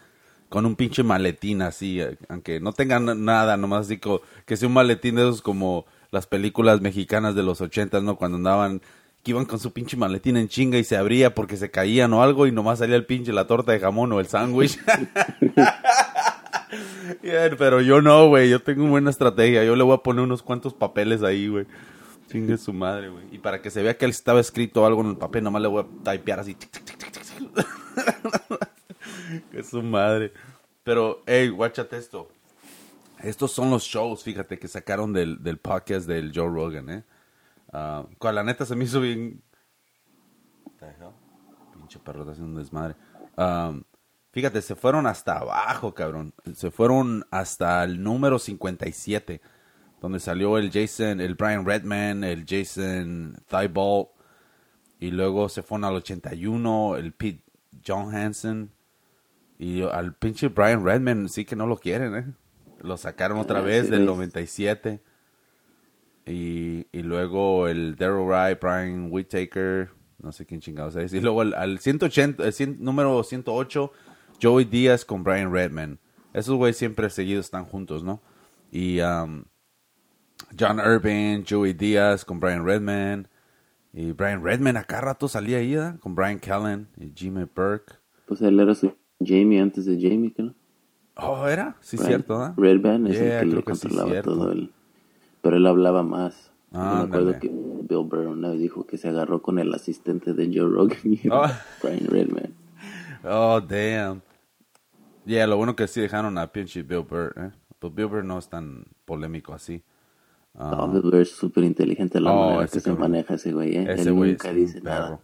[0.49, 4.73] Con un pinche maletín así, eh, aunque no tengan nada, nomás co- que sea un
[4.73, 8.17] maletín de esos como las películas mexicanas de los ochentas, ¿no?
[8.17, 8.81] Cuando andaban,
[9.23, 12.21] que iban con su pinche maletín en chinga y se abría porque se caían o
[12.21, 14.77] algo y nomás salía el pinche la torta de jamón o el sándwich.
[17.21, 20.23] Yeah, pero yo no, güey, yo tengo una buena estrategia, yo le voy a poner
[20.23, 21.65] unos cuantos papeles ahí, güey.
[22.31, 23.25] Chingue su madre, güey.
[23.31, 25.83] Y para que se vea que estaba escrito algo en el papel, nomás le voy
[25.83, 26.55] a typear así.
[29.51, 30.31] que su madre.
[30.83, 32.29] Pero, hey, guáchate esto.
[33.19, 37.03] Estos son los shows, fíjate, que sacaron del, del podcast del Joe Rogan, ¿eh?
[37.71, 39.43] Ah, cual la neta se me hizo bien...
[41.73, 42.95] Pinche perro está haciendo un desmadre.
[43.37, 43.83] Um,
[44.31, 46.33] fíjate, se fueron hasta abajo, cabrón.
[46.55, 49.41] Se fueron hasta el número 57,
[50.01, 54.09] donde salió el Jason, el Brian Redman, el Jason Thibault,
[54.99, 57.43] y luego se fueron al 81, el Pete
[57.87, 58.71] Johansson,
[59.59, 62.25] y al pinche Brian Redman sí que no lo quieren, ¿eh?
[62.81, 64.07] Lo sacaron otra vez del ves.
[64.07, 65.01] 97.
[66.25, 71.13] Y, y luego el Daryl Wright, Brian Whittaker, no sé quién chingados es.
[71.13, 73.91] Y luego al, al 180, el número 108,
[74.41, 75.99] Joey Díaz con Brian Redman.
[76.33, 78.19] Esos güeyes siempre seguidos están juntos, ¿no?
[78.71, 79.43] Y um,
[80.59, 83.27] John Urban, Joey Díaz con Brian Redman.
[83.93, 85.93] Y Brian Redman acá rato salía ahí, ¿eh?
[85.99, 87.95] Con Brian Callen y Jimmy Burke.
[88.25, 90.53] Pues él era su Jamie antes de Jamie, ¿no?
[91.15, 91.75] Oh, ¿era?
[91.81, 92.53] Sí, Brian cierto, ¿eh?
[92.55, 94.33] Red Band es Yeah, el que le sí, controlaba cierto.
[94.33, 94.71] todo el...
[95.41, 96.51] Pero él hablaba más.
[96.71, 100.33] Ah, me acuerdo que Bill Burr una vez dijo que se agarró con el asistente
[100.33, 101.47] de Joe Rogan y Oh.
[101.83, 102.53] Brian Redman.
[103.25, 104.21] Oh, damn.
[105.25, 107.51] Yeah, lo bueno que sí dejaron a pinche Bill Burr, ¿eh?
[107.77, 109.83] Pero Bill Burr no es tan polémico así.
[110.53, 112.99] Ah, Burr es súper inteligente la Oh, manera que se cabrón.
[113.11, 113.85] maneja ese güey, ¿eh?
[113.89, 115.05] ese él güey nunca dice un nada.
[115.09, 115.21] perro.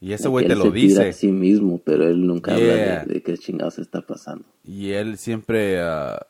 [0.00, 1.08] Y ese güey te él lo se tira dice.
[1.08, 2.72] a sí mismo, pero él nunca Yeah.
[2.72, 4.44] habla de, de qué chingados está pasando.
[4.64, 6.26] Y él siempre, ah,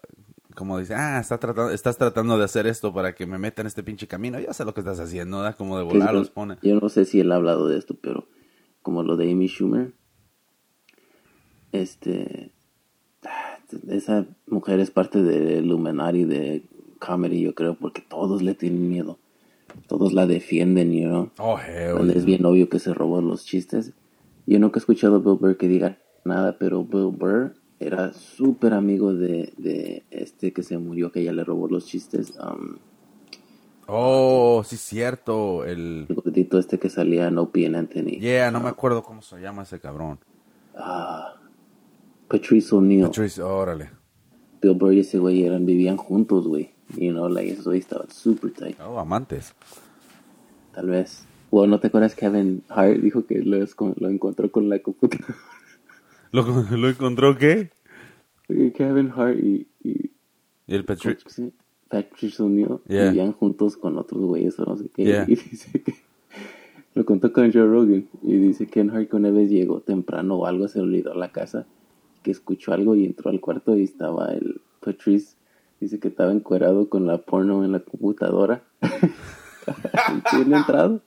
[0.55, 3.67] como dice, ah, está tratando, estás tratando de hacer esto para que me meta en
[3.67, 4.39] este pinche camino.
[4.39, 5.57] Ya sé lo que estás haciendo, ¿verdad?
[5.57, 6.59] Como de volar los pone.
[6.63, 8.29] Yo no sé si él ha hablado de esto, pero
[8.83, 9.93] como lo de Amy Schumer,
[11.73, 12.53] este,
[13.25, 16.63] ah, esa mujer es parte del Illuminati de
[16.99, 19.19] comedy, yo creo, porque todos le tienen miedo,
[19.87, 21.31] todos la defienden, you know?
[21.39, 22.11] Oh, hell.
[22.11, 23.93] Es bien obvio que se robó los chistes.
[24.47, 28.73] Yo nunca he escuchado a Bill Burr que diga nada, pero Bill Burr era súper
[28.75, 32.35] amigo de, de este que se murió, que ella le robó los chistes.
[32.39, 32.77] um,
[33.89, 35.65] Oh, sí, cierto.
[35.65, 36.07] El...
[36.09, 38.19] el gordito este que salía en Opie and Anthony.
[38.19, 40.19] Yeah, no me acuerdo cómo se llama ese cabrón.
[40.75, 41.35] Ah,
[42.29, 43.05] Patrice O'Neill.
[43.05, 43.91] Patrice, órale.
[44.61, 46.71] Bill Burr y ese güey eran, vivían juntos, güey.
[46.95, 48.79] You know, like, esos güeyes estaban super tight.
[48.81, 49.55] Oh, amantes.
[50.73, 51.25] Tal vez.
[51.51, 53.59] Bueno, ¿no te acuerdas Kevin Hart dijo que lo,
[53.97, 55.35] lo encontró con la computadora?
[56.33, 56.43] ¿Lo,
[56.77, 57.71] lo encontró qué?
[58.75, 60.11] Kevin Hart y, y
[60.67, 61.21] Y el Patrick.
[61.89, 63.11] Patrick se unió, Yeah.
[63.11, 65.05] vivían juntos con otros güeyes o no sé qué.
[65.05, 65.25] Yeah.
[65.29, 65.95] Y dice que
[66.95, 68.09] lo contó con Joe Rogan.
[68.23, 71.17] Y dice que en Hart que una vez llegó temprano o algo, se olvidó a
[71.17, 71.67] la casa,
[72.23, 75.36] que escuchó algo y entró al cuarto y estaba el Patrice.
[75.81, 78.63] Dice que estaba encuerado con la porno en la computadora.
[78.83, 81.03] y tiene entrado.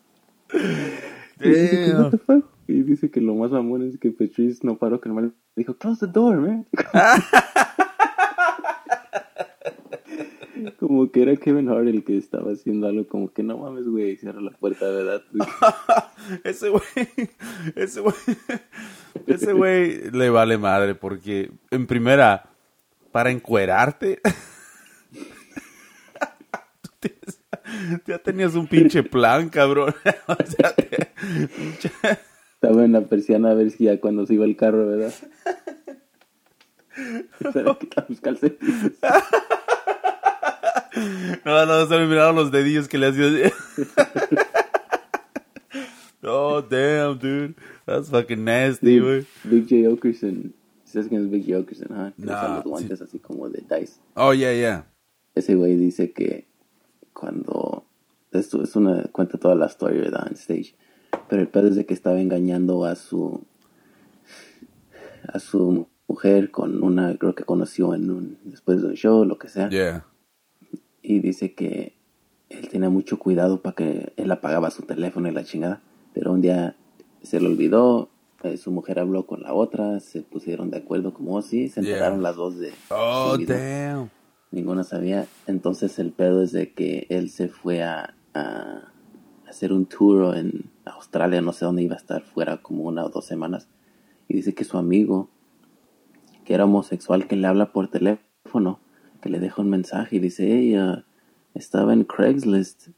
[1.41, 4.59] Y dice que, "What the fuck?" Y dice que lo más amor es que Patrice
[4.61, 5.33] no paró con el mal.
[5.55, 6.67] Dijo, close the door, man.
[10.79, 14.17] como que era Kevin Hart el que estaba haciendo algo como que no mames, güey,
[14.17, 15.21] cierra la puerta, ¿verdad?
[16.43, 16.83] ese güey,
[17.75, 18.15] ese güey,
[19.27, 22.49] ese güey le vale madre porque en primera,
[23.11, 24.19] para encuerarte,
[28.07, 29.93] ya tenías un pinche plan, cabrón.
[30.27, 31.09] O sea, te-
[32.53, 35.13] Estaba en la persiana a ver si ya cuando se iba el carro, ¿verdad?
[41.45, 43.51] No, no, se me miraron los dedillos que le hacía.
[46.23, 47.55] oh, damn, dude.
[47.85, 49.25] That's fucking nasty, güey.
[49.45, 49.89] Big J.
[49.89, 50.53] Okerson.
[50.83, 51.59] ¿Sabes quién es Big J.
[51.59, 51.87] Okerson?
[51.91, 53.99] Ah, que usa los guantes así como de Dice.
[54.15, 54.85] Oh, yeah, yeah.
[55.35, 56.48] Ese güey dice que
[57.19, 57.83] cuando...
[58.31, 59.03] Esto es una...
[59.11, 60.27] Cuenta toda la historia, ¿verdad?
[60.27, 60.75] En stage.
[61.27, 63.43] Pero el pedo es de que estaba engañando a su...
[65.33, 67.15] A su mujer con una...
[67.17, 68.37] Creo que conoció en un...
[68.43, 69.69] Después de un show, lo que sea.
[69.69, 70.05] Yeah.
[71.01, 71.97] y dice que
[72.49, 75.81] él tenía mucho cuidado para que él apagaba su teléfono y la chingada,
[76.13, 76.75] pero un día
[77.21, 78.09] se le olvidó,
[78.43, 81.81] eh, su mujer habló con la otra, se pusieron de acuerdo como oh, sí, se
[81.81, 81.93] Yeah.
[81.93, 84.09] enteraron las dos de Oh, damn.
[84.51, 88.91] Ninguna sabía, entonces el pedo es de que él se fue a, a
[89.47, 93.09] hacer un tour en Australia, no sé dónde iba a estar, fuera como una o
[93.09, 93.67] dos semanas,
[94.27, 95.29] y dice que su amigo,
[96.45, 98.79] que era homosexual, que le habla por teléfono,
[99.21, 101.05] que le deja un mensaje y dice, hey, ah,
[101.53, 102.89] estaba en Craigslist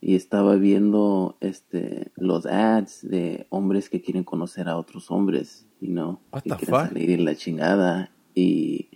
[0.00, 5.88] y estaba viendo este los ads de hombres que quieren conocer a otros hombres, you
[5.90, 6.88] know, What the quieren fuck?
[6.88, 8.88] salir la chingada y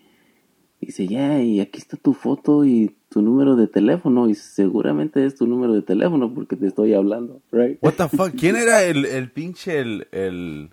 [0.86, 5.34] dice, ya, y aquí está tu foto y tu número de teléfono y seguramente es
[5.36, 7.78] tu número de teléfono porque te estoy hablando, right?
[7.82, 8.32] What the fuck?
[8.38, 10.70] ¿Quién era el, el pinche, el, el,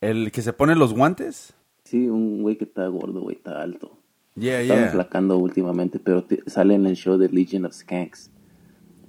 [0.00, 1.52] el que se pone los guantes?
[1.84, 3.96] Sí, un güey que está gordo, güey, está alto.
[4.36, 4.88] Yeah, Está yeah.
[4.90, 8.30] flacando últimamente, pero te- sale en el show de Legion of Skanks.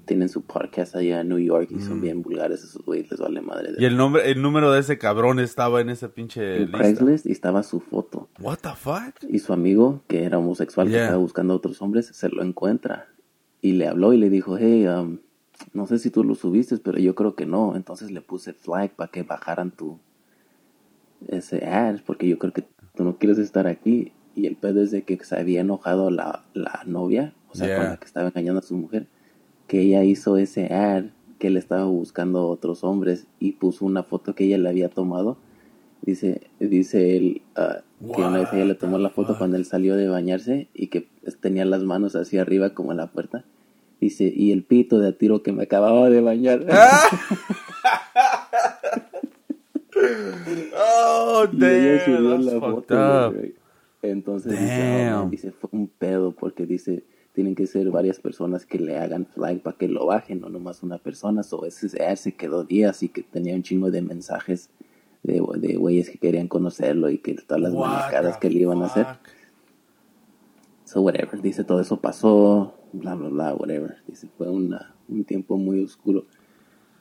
[0.05, 3.41] Tienen su podcast allá en New York y son bien vulgares esos güeyes, les vale
[3.41, 3.71] madre.
[3.71, 3.81] Mm.
[3.81, 6.77] Y el nombre, el número de ese cabrón estaba en esa pinche en lista.
[6.79, 8.27] Craigslist y estaba su foto.
[8.39, 9.15] What the fuck?
[9.29, 11.03] Y su amigo, que era homosexual, que Yeah.
[11.03, 13.07] estaba buscando a otros hombres, se lo encuentra.
[13.61, 15.19] Y le habló y le dijo, hey, um,
[15.73, 17.75] no sé si tú lo subiste, pero yo creo que no.
[17.75, 19.99] Entonces le puse flag para que bajaran tu
[21.27, 22.63] ese ad, porque yo creo que
[22.95, 24.11] tú no quieres estar aquí.
[24.35, 27.85] Y el pedo es de que se había enojado la, la novia, o sea, con
[27.85, 29.07] la que estaba engañando a su mujer,
[29.71, 31.05] que ella hizo ese ad,
[31.39, 34.89] que él estaba buscando a otros hombres y puso una foto que ella le había
[34.89, 35.38] tomado.
[36.01, 37.77] Dice, dice él ah,
[38.13, 41.07] que una vez ella le tomó la foto cuando él salió de bañarse y que
[41.39, 43.45] tenía las manos hacia arriba como en la puerta.
[44.01, 46.65] Dice, y el pito de a tiro que me acababa de bañar.
[50.75, 52.45] Oh, Y ella subió damn.
[52.45, 53.34] la foto.
[54.01, 55.13] Entonces dice.
[55.13, 57.03] "Oh, dice, fue un pedo porque dice,
[57.34, 60.84] tienen que ser varias personas que le hagan flag para que lo bajen, no nomás
[60.84, 61.44] una persona.
[61.44, 64.70] So ese ad se quedó días y que tenía un chingo de mensajes
[65.24, 68.86] de, de güeyes que querían conocerlo y que todas las the que le iban a
[68.86, 69.06] hacer.
[70.86, 73.98] So whatever, dice todo eso pasó, bla bla bla, whatever.
[74.08, 76.26] Dice fue una, un tiempo muy oscuro.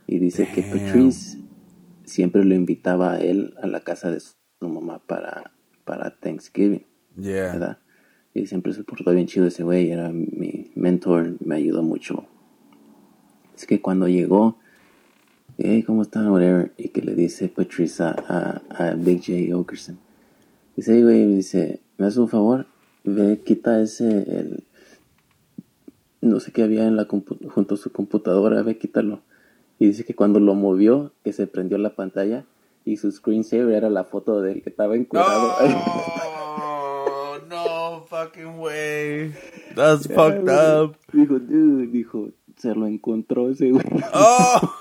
[0.07, 0.63] Y dice que.
[0.63, 1.39] Patrice
[2.11, 5.53] siempre lo invitaba a él a la casa de su mamá para,
[5.85, 7.53] para Thanksgiving, Yeah.
[7.53, 7.79] ¿verdad?
[8.35, 12.27] Y siempre se portó bien chido ese güey, era mi mentor, me ayudó mucho.
[13.57, 14.57] Es que cuando llegó,
[15.59, 16.31] hey, ¿cómo están?
[16.31, 19.57] Whatever, y que le dice Patrice a, Big J.
[19.57, 19.99] Okerson.
[20.77, 22.67] Dice, hey, güey, dice, ¿me haces un favor?
[23.05, 24.65] Ve, quita ese, el,
[26.21, 29.21] no sé qué había en la junto a su computadora, ve, quítalo.
[29.79, 32.45] Y dice que cuando lo movió, que se prendió la pantalla
[32.85, 35.53] y su screensaver era la foto del que estaba encuadrado.
[35.69, 36.31] No
[38.31, 39.33] fucking way.
[39.75, 40.97] That's fucked up.
[41.13, 43.85] Dijo, dude, dijo, se lo encontró ese güey.
[44.13, 44.75] Oh.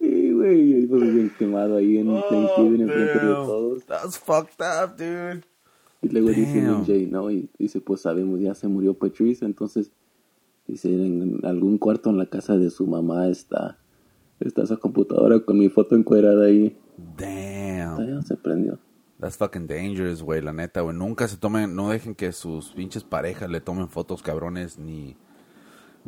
[0.00, 3.84] Y güey, y pues bien quemado ahí en Thanksgiving en frente de todos.
[3.84, 5.42] That's fucked up, dude.
[6.02, 6.84] Y luego dice Damn.
[6.84, 7.30] Jay, ¿no?
[7.30, 9.92] Y dice, pues sabemos, ya se murió Patrice, entonces,
[10.66, 13.78] dice, en algún cuarto en la casa de su mamá está,
[14.40, 16.76] está esa computadora con mi foto encuadrada ahí.
[17.16, 18.10] Damn.
[18.10, 18.80] No se prendió.
[19.22, 20.96] That's fucking dangerous, güey, la neta, güey.
[20.96, 25.16] Nunca se tomen, no dejen que sus pinches parejas le tomen fotos cabrones ni...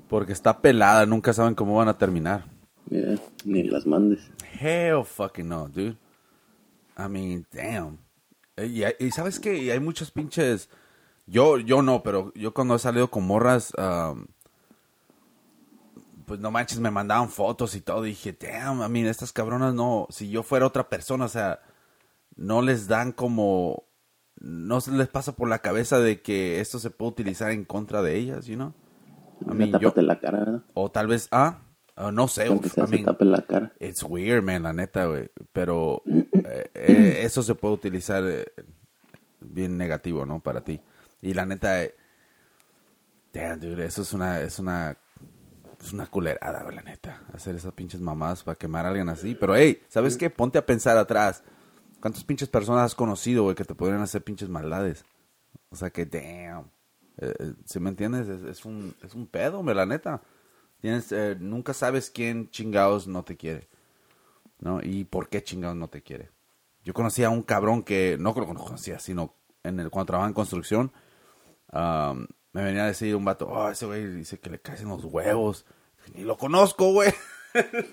[0.08, 2.44] Porque está pelada, nunca saben cómo van a terminar.
[2.90, 4.28] Yeah, ni las mandes.
[4.60, 5.96] Hell fucking no, dude.
[6.98, 7.98] I mean, damn.
[8.56, 10.68] Eh, Y, sabes qué, y hay muchos pinches...
[11.28, 14.26] Yo, yo no, pero yo cuando he salido con morras, um,
[16.26, 18.02] pues no manches, me mandaban fotos y todo.
[18.02, 21.60] Dije, damn, I mean, estas cabronas no, si yo fuera otra persona, o sea,
[22.36, 23.84] no les dan como,
[24.36, 28.02] no se les pasa por la cabeza de que esto se puede utilizar en contra
[28.02, 28.74] de ellas, you know?
[29.42, 30.62] I mean, yo, la cara, ¿verdad?
[30.74, 31.62] o tal vez, ah,
[31.96, 33.72] ah, no sé, uf, sea, I mean, la cara.
[33.80, 35.30] It's weird, man, la neta, güey.
[35.52, 38.46] Pero eh, eh, eso se puede utilizar eh,
[39.40, 40.40] bien negativo, ¿no?
[40.40, 40.80] Para ti.
[41.20, 41.94] Y la neta, eh,
[43.32, 44.96] damn, dude, eso es una, es una,
[45.80, 47.22] es una culerada, la neta.
[47.32, 49.34] Hacer esas pinches mamadas para quemar a alguien así.
[49.34, 50.30] Pero, hey, ¿sabes qué?
[50.30, 51.42] Ponte a pensar atrás.
[52.04, 55.06] ¿Cuántas pinches personas has conocido, güey, que te podrían hacer pinches maldades?
[55.70, 56.70] O sea que, damn.
[57.16, 58.28] Eh, eh, ¿Sí me entiendes?
[58.28, 60.20] Es, es un, es un pedo, güey, la neta.
[60.82, 63.70] Tienes, eh, nunca sabes quién chingados no te quiere.
[64.58, 64.82] ¿No?
[64.82, 66.28] Y por qué chingados no te quiere.
[66.82, 70.34] Yo conocía a un cabrón que, no lo conocía, sino en el, cuando trabajaba en
[70.34, 70.92] construcción,
[71.72, 75.06] um, me venía a decir un vato, oh, ese güey dice que le caen los
[75.06, 75.64] huevos.
[76.12, 77.14] Ni lo conozco, güey.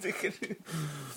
[0.04, 0.58] dije,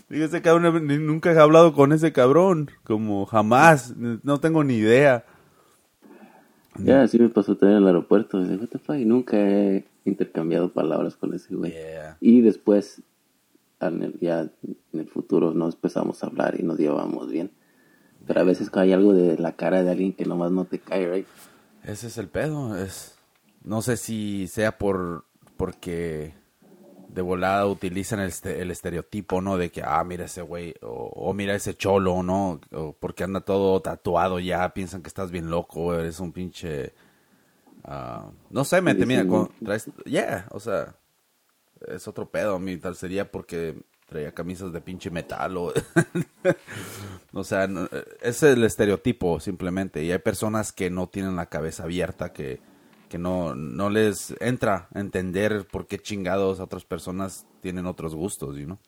[0.08, 2.70] dije, ese cabrón, ni- nunca he hablado con ese cabrón.
[2.84, 3.94] Como jamás.
[3.96, 5.24] No tengo ni idea.
[6.76, 8.40] Ya, así me pasó también en el aeropuerto.
[8.40, 8.96] Dice, what the fuck?
[8.96, 11.70] Y nunca he intercambiado palabras con ese güey.
[11.72, 12.16] Yeah.
[12.20, 13.02] Y después,
[13.80, 17.50] en el- ya en el futuro, nos empezamos a hablar y nos llevamos bien.
[18.26, 21.10] Pero a veces hay algo de la cara de alguien que nomás no te cae,
[21.10, 21.26] right?
[21.84, 22.76] Ese es el pedo.
[22.76, 23.14] Es,
[23.62, 25.26] no sé si sea por
[25.56, 26.34] porque
[27.14, 29.56] de volada utilizan el, este- el estereotipo, ¿no?
[29.56, 32.60] De que, ah, mira ese güey, o, o mira ese cholo, ¿no?
[32.72, 36.92] O porque anda todo tatuado ya, piensan que estás bien loco, eres un pinche...
[37.84, 39.88] ah, no sé, mente, mira, con, traes...
[40.04, 40.96] Yeah, o sea,
[41.86, 43.76] es otro pedo, mí tal sería porque
[44.08, 45.72] traía camisas de pinche metal o...
[47.32, 47.88] o sea, no-
[48.22, 50.02] es el estereotipo simplemente.
[50.02, 52.60] Y hay personas que no tienen la cabeza abierta, que,
[53.14, 58.56] que no, no les entra a entender por qué chingados otras personas tienen otros gustos,
[58.56, 58.78] you know?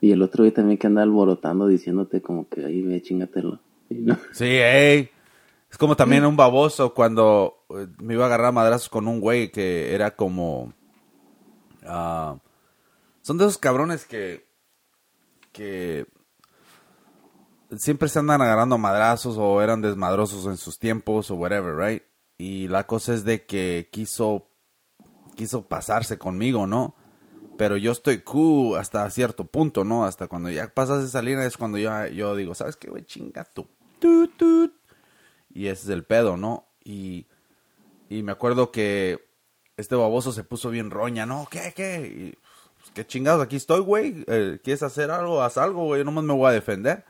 [0.00, 3.60] Y el otro güey también que anda alborotando diciéndote como que ahí ve, chingatelo.
[3.88, 4.18] No.
[4.32, 5.10] Sí, ey.
[5.70, 9.20] Es como también un baboso cuando eh, me iba a agarrar a madrazos con un
[9.20, 10.72] güey que era como...
[11.86, 12.36] ah,
[13.22, 14.44] son de esos cabrones que...
[15.52, 16.04] que
[17.76, 22.02] siempre se andan agarrando a madrazos o eran desmadrosos en sus tiempos o whatever, right?
[22.38, 24.48] Y la cosa es de que quiso
[25.38, 26.96] quiso pasarse conmigo, ¿no?
[27.56, 30.04] Pero yo estoy cool hasta cierto punto, ¿no?
[30.04, 33.04] Hasta cuando ya pasas esa línea es cuando yo, yo digo, ¿sabes qué, güey?
[33.04, 33.66] Chinga tú.
[34.00, 34.72] Tut, tut.
[35.50, 36.68] Y ese es el pedo, ¿no?
[36.84, 37.26] Y,
[38.08, 39.28] y me acuerdo que
[39.76, 41.46] este baboso se puso bien roña, ¿no?
[41.50, 42.00] ¿Qué, qué?
[42.06, 42.38] Y,
[42.76, 43.42] pues, ¿Qué chingados?
[43.42, 44.24] Aquí estoy, güey.
[44.26, 45.42] Eh, ¿Quieres hacer algo?
[45.42, 46.04] Haz algo, güey.
[46.04, 47.04] Nomás me voy a defender.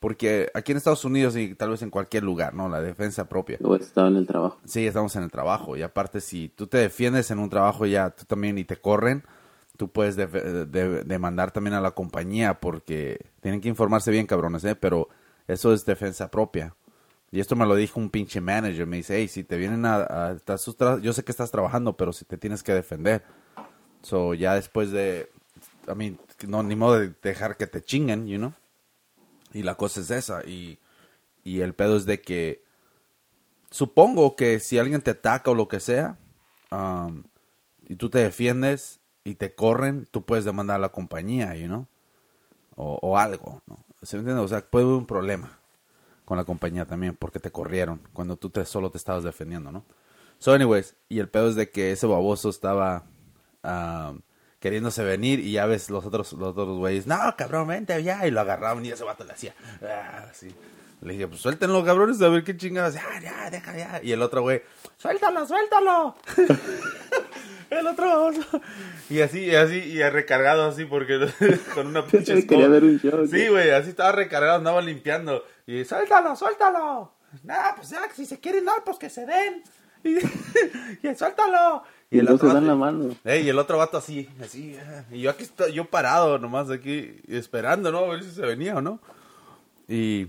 [0.00, 2.68] Porque aquí en Estados Unidos y tal vez en cualquier lugar, ¿no?
[2.68, 3.56] La defensa propia.
[3.60, 4.58] Luego estaba en el trabajo.
[4.64, 5.76] Sí, estamos en el trabajo.
[5.76, 9.24] Y aparte, si tú te defiendes en un trabajo ya, tú también y te corren,
[9.76, 10.26] tú puedes de-
[11.04, 14.74] demandar también a la compañía porque tienen que informarse bien, cabrones, ¿eh?
[14.76, 15.08] Pero
[15.48, 16.74] eso es defensa propia.
[17.32, 18.86] Y esto me lo dijo un pinche manager.
[18.86, 19.96] Me dice, hey, si te vienen a...
[19.96, 20.64] a- estás
[21.02, 23.22] yo sé que estás trabajando, pero si te tienes que defender.
[24.02, 25.30] So, ya después de...
[25.90, 28.52] I mean, no, ni modo de dejar que te chinguen, you know?
[29.56, 30.44] Y la cosa es esa.
[30.44, 30.78] Y,
[31.42, 32.62] y el pedo es de que
[33.70, 36.18] supongo que si alguien te ataca o lo que sea,
[36.70, 37.24] um,
[37.88, 41.86] y tú te defiendes y te corren, tú puedes demandar a la compañía, you know?
[42.78, 43.78] O, algo, ¿no?
[44.02, 44.42] ¿Se entiende?
[44.42, 45.58] O sea, puede haber un problema
[46.26, 49.86] con la compañía también porque te corrieron cuando tú te, solo te estabas defendiendo, ¿no?
[50.38, 53.04] So, anyways, y el pedo es de que ese baboso estaba
[53.64, 54.20] um,
[54.66, 58.32] queriéndose venir y ya ves los otros los otros güeyes, no, cabrón, vente ya, y
[58.32, 60.52] lo agarraban y ese vato le hacía, ah, así.
[61.02, 62.94] Le dije, pues suéltenlo, cabrones, a ver qué chingados.
[62.94, 64.00] Ya, ya, deja ya.
[64.02, 64.62] Y el otro güey,
[64.96, 66.16] suéltalo, suéltalo.
[67.70, 68.32] el otro.
[69.08, 71.28] Y así, y así, y recargado así porque
[71.74, 72.68] con una pinche Quería escoba.
[72.68, 73.24] ver un show.
[73.28, 75.44] Sí, güey, así estaba recargado, andaba limpiando.
[75.64, 77.12] Y suéltalo, suéltalo.
[77.44, 79.62] Nah, pues ya, si se quieren dar, pues que se den.
[80.02, 80.16] Y,
[81.06, 81.84] y suéltalo.
[82.10, 83.08] Y el no se otro dan vato- la mano.
[83.24, 84.76] Y el otro vato así, así.
[84.80, 87.98] ah, Y yo aquí estoy, yo parado nomás aquí, esperando, ¿no?
[87.98, 89.00] A ver si se venía o no.
[89.88, 90.28] Y,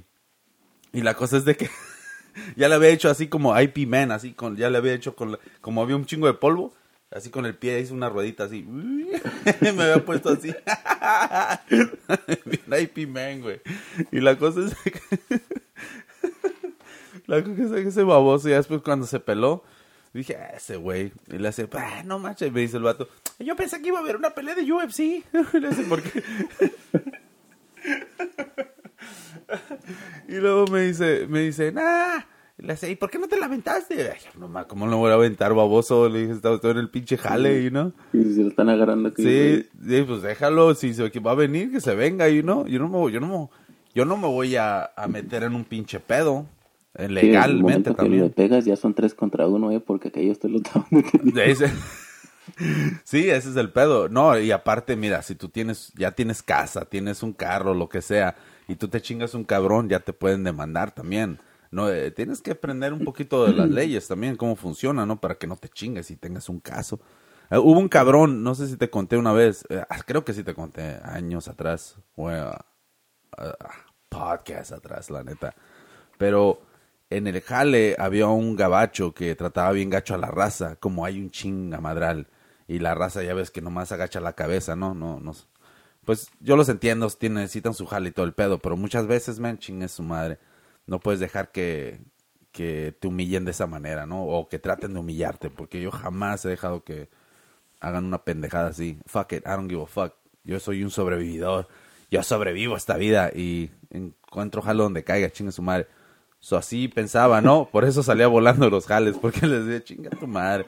[0.91, 1.69] y la cosa es de que
[2.55, 5.33] ya le había hecho así como IP Man, así con, ya le había hecho con,
[5.33, 6.73] la- como había un chingo de polvo,
[7.11, 8.63] así con el pie hizo una ruedita así.
[9.61, 10.53] Me había puesto así.
[12.45, 13.61] Bien IP Man, güey.
[14.11, 15.01] Y la cosa es de que
[17.27, 19.63] La cosa es que ese baboso, y después cuando se peló,
[20.19, 21.11] dije, ah, ese güey.
[21.27, 23.07] Y le hace, ah, no manches, me dice el vato.
[23.39, 25.23] Yo pensé que iba a haber una pelea de UFC.
[25.53, 26.23] le hace, ¿por qué?
[30.27, 32.19] y luego me dice, me dice, nah.
[32.59, 34.11] Y le hace, ¿y por qué no te la aventaste?
[34.11, 36.09] Ay, no ma, ¿cómo no voy a aventar, baboso?
[36.09, 37.93] Le dije, estaba todo en el pinche jale, y no.
[38.13, 39.21] Y se lo están agarrando aquí.
[39.21, 42.65] Sí, sí, pues déjalo, si se va a venir, que se venga, y no.
[42.65, 43.49] Yo no me, yo no me,
[43.93, 46.47] yo no me voy a, a meter en un pinche pedo.
[46.97, 48.29] Eh, Sí, Legalmente que le también.
[48.31, 50.87] pegas ya son tres contra uno, eh, porque aquellos te lo estaban
[53.03, 54.09] sí, ese es el pedo.
[54.09, 58.01] No, y aparte, mira, si tú tienes, ya tienes casa, tienes un carro, lo que
[58.01, 58.35] sea,
[58.67, 61.39] y tú te chingas un cabrón, ya te pueden demandar también.
[61.71, 65.19] No, eh, tienes que aprender un poquito de las leyes también, cómo funciona, ¿no?
[65.19, 66.99] Para que no te chingues y tengas un caso.
[67.51, 70.33] Eh, hubo un cabrón, no sé si te conté una vez, eh, ah, creo que
[70.33, 72.43] sí te conté años atrás, o eh,
[73.37, 73.55] ah,
[74.09, 75.53] podcast atrás, la neta.
[76.17, 76.61] Pero
[77.09, 81.19] en el jale había un gabacho que trataba bien gacho a la raza, como hay
[81.19, 82.27] un chingamadral.
[82.67, 84.93] Y la raza ya ves que nomás agacha la cabeza, ¿no?
[84.93, 85.33] No, no.
[86.03, 89.39] Pues yo los entiendo, tienen, necesitan su jale y todo el pedo, pero muchas veces,
[89.39, 90.39] man, chingue su madre.
[90.85, 92.01] No puedes dejar que,
[92.51, 94.23] que te humillen de esa manera, ¿no?
[94.23, 97.09] O que traten de humillarte, porque yo jamás he dejado que
[97.79, 98.99] hagan una pendejada así.
[99.05, 100.13] Fuck it, I don't give a fuck.
[100.43, 101.67] Yo soy un sobrevividor.
[102.09, 105.87] Yo sobrevivo a esta vida y encuentro jalo donde caiga, chingue su madre.
[106.39, 107.67] So, así pensaba, ¿no?
[107.69, 110.65] Por eso salía volando los jales, porque les decía, chinga tu madre.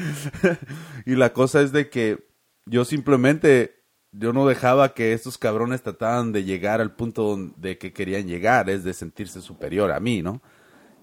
[1.06, 2.26] y la cosa es de que
[2.64, 7.92] yo simplemente, yo no dejaba que estos cabrones trataban de llegar al punto donde que
[7.92, 10.40] querían llegar, es de sentirse superior a mí, ¿no?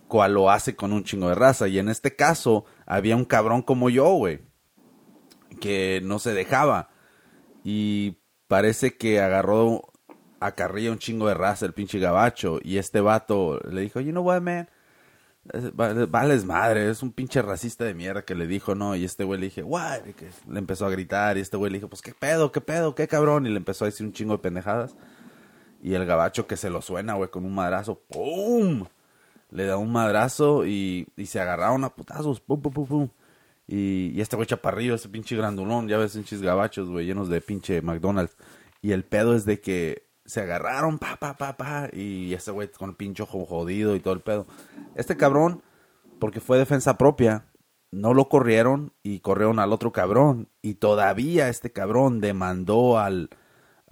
[0.07, 1.67] Cual lo hace con un chingo de raza.
[1.67, 4.39] Y en este caso, había un cabrón como yo, güey,
[5.61, 6.89] que no se dejaba.
[7.63, 8.17] Y
[8.47, 9.93] parece que agarró
[10.39, 12.59] a carrilla un chingo de raza el pinche gabacho.
[12.63, 14.69] Y este vato le dijo, you know what, man?
[15.53, 18.95] Es- va- Vales madre, es un pinche racista de mierda que le dijo, ¿no?
[18.95, 20.01] Y este güey le dije, what?
[20.05, 22.95] Y le empezó a gritar y este güey le dijo, pues qué pedo, qué pedo,
[22.95, 23.45] qué cabrón.
[23.45, 24.95] Y le empezó a decir un chingo de pendejadas.
[25.81, 28.85] Y el gabacho que se lo suena, güey, con un madrazo, ¡pum!
[29.51, 33.09] Le da un madrazo y, y se agarraron a putazos, pum, pum, pum, pum.
[33.67, 37.39] Y, y este güey chaparrillo, ese pinche grandulón, ya ves, pinches gabachos, güey, llenos de
[37.41, 38.35] pinche McDonald's.
[38.81, 41.89] Y el pedo es de que se agarraron, pa, pa, pa, pa.
[41.91, 44.45] Y este güey con el pinche ojo jodido y todo el pedo.
[44.93, 45.63] Este cabrón,
[46.19, 47.45] porque fue defensa propia,
[47.91, 50.49] no lo corrieron y corrieron al otro cabrón.
[50.61, 53.29] Y todavía este cabrón demandó al,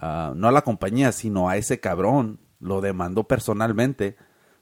[0.00, 2.38] no a la compañía, sino a ese cabrón.
[2.60, 4.16] Lo demandó personalmente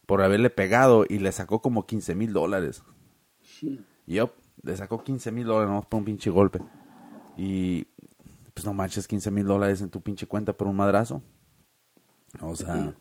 [0.06, 2.84] por haberle pegado y le sacó como 15 mil dólares.
[3.42, 3.80] Shit.
[4.06, 4.30] Yup,
[4.62, 6.60] le sacó 15 mil dólares nomás por un pinche golpe.
[7.36, 7.86] Y
[8.52, 11.20] pues no manches 15 mil dólares en tu pinche cuenta por un madrazo.
[12.40, 12.94] O sea,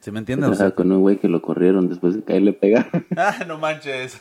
[0.00, 0.46] ¿se me entiende?
[0.46, 3.06] O sea, con un güey que lo corrieron después de que le pegaron.
[3.16, 4.20] ah, no manches.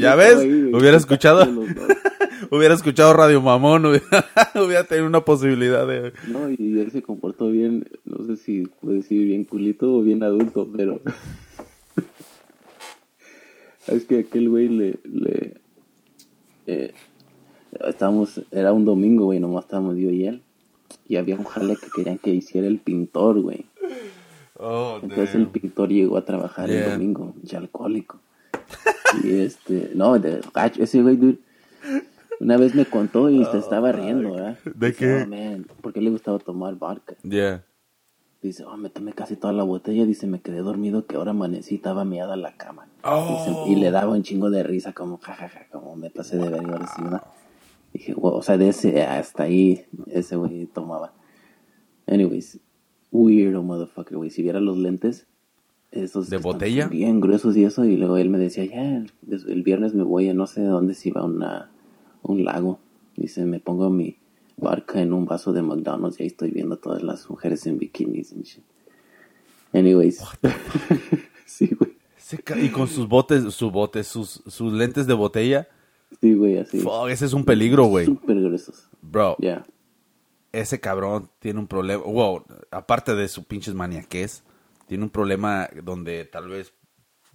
[0.00, 0.36] ¿Ya ves?
[0.38, 1.46] Hubiera escuchado,
[2.50, 6.12] hubiera escuchado Radio Mamón, hubiera, hubiera tenido una posibilidad de...
[6.28, 10.22] No, y él se comportó bien, no sé si puedo decir bien culito o bien
[10.22, 11.00] adulto, pero...
[13.86, 14.98] es que aquel güey le...
[15.04, 15.54] le
[16.66, 16.92] eh,
[17.86, 20.42] estábamos, era un domingo, güey, nomás estábamos yo y él.
[21.08, 23.66] Y había un jale que querían que hiciera el pintor, güey.
[24.58, 26.84] Oh, Entonces el pintor llegó a trabajar Yeah.
[26.86, 28.18] el domingo, ya alcohólico.
[29.24, 31.38] Y este, no, de gacho, ese güey, dude,
[32.40, 34.58] una vez me contó y se estaba riendo, ¿verdad?
[34.66, 35.22] Oh, ¿De Dice, qué?
[35.22, 37.14] "Oh, man, porque le gustaba tomar vodka.
[37.22, 37.64] Yeah.
[38.42, 40.04] Dice, oh, me tomé casi toda la botella.
[40.06, 42.86] Dice, me quedé dormido que ahora amanecí, estaba meada en la cama.
[43.02, 43.44] Oh.
[43.46, 46.62] Dice, y le daba un chingo de risa, como jajaja, como me pasé de ver
[46.62, 47.22] y ahora sí, ¿verdad?
[47.92, 51.14] Dije, wow, o sea, de ese hasta ahí, ese güey tomaba.
[52.06, 52.60] Anyways,
[53.10, 54.30] weirdo motherfucker, güey.
[54.30, 55.26] Si viera los lentes,
[55.90, 56.88] esos ¿De botella?
[56.88, 60.34] bien gruesos y eso, y luego él me decía, ya, el, viernes me voy a
[60.34, 61.70] no sé de dónde, si iba a una,
[62.22, 62.80] un lago.
[63.16, 64.16] Dice, me pongo mi
[64.56, 67.78] barca en un vaso de McDonald's y ahí estoy viendo a todas las mujeres en
[67.78, 68.64] bikinis and shit.
[69.72, 70.22] Anyways.
[71.46, 71.96] sí, güey.
[72.62, 75.68] Y con sus botes, su bote, sus, sus lentes de botella.
[76.20, 76.80] Sí, güey, así.
[76.80, 78.06] Fuck, ese es un peligro, güey.
[78.06, 78.88] Súper gruesos.
[79.02, 79.64] Bro, Ya.
[80.52, 82.02] ese cabrón tiene un problema.
[82.04, 84.42] Wow, aparte de su pinches maniaquez,
[84.86, 86.72] tiene un problema donde tal vez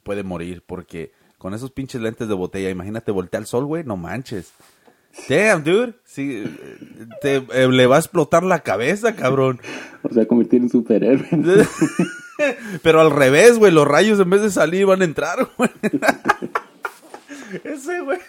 [0.04, 3.96] puede morir porque con esos pinches lentes de botella, imagínate voltear al sol, güey, no
[3.98, 4.52] manches.
[5.30, 5.94] Damn, dude.
[6.06, 6.44] Sí,
[7.22, 9.60] te, eh, le va a explotar la cabeza, cabrón.
[10.04, 11.26] O sea, convertir en superhéroe.
[12.82, 15.70] Pero al revés, güey, los rayos en vez de salir van a entrar, güey.
[17.64, 18.20] Ese, güey.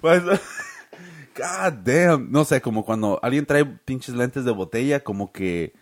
[0.00, 0.22] Pues,
[1.36, 2.30] God damn.
[2.30, 5.72] No sé, como cuando alguien trae pinches lentes de botella, como que.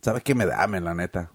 [0.00, 1.30] ¿Sabe qué me da, men, la neta?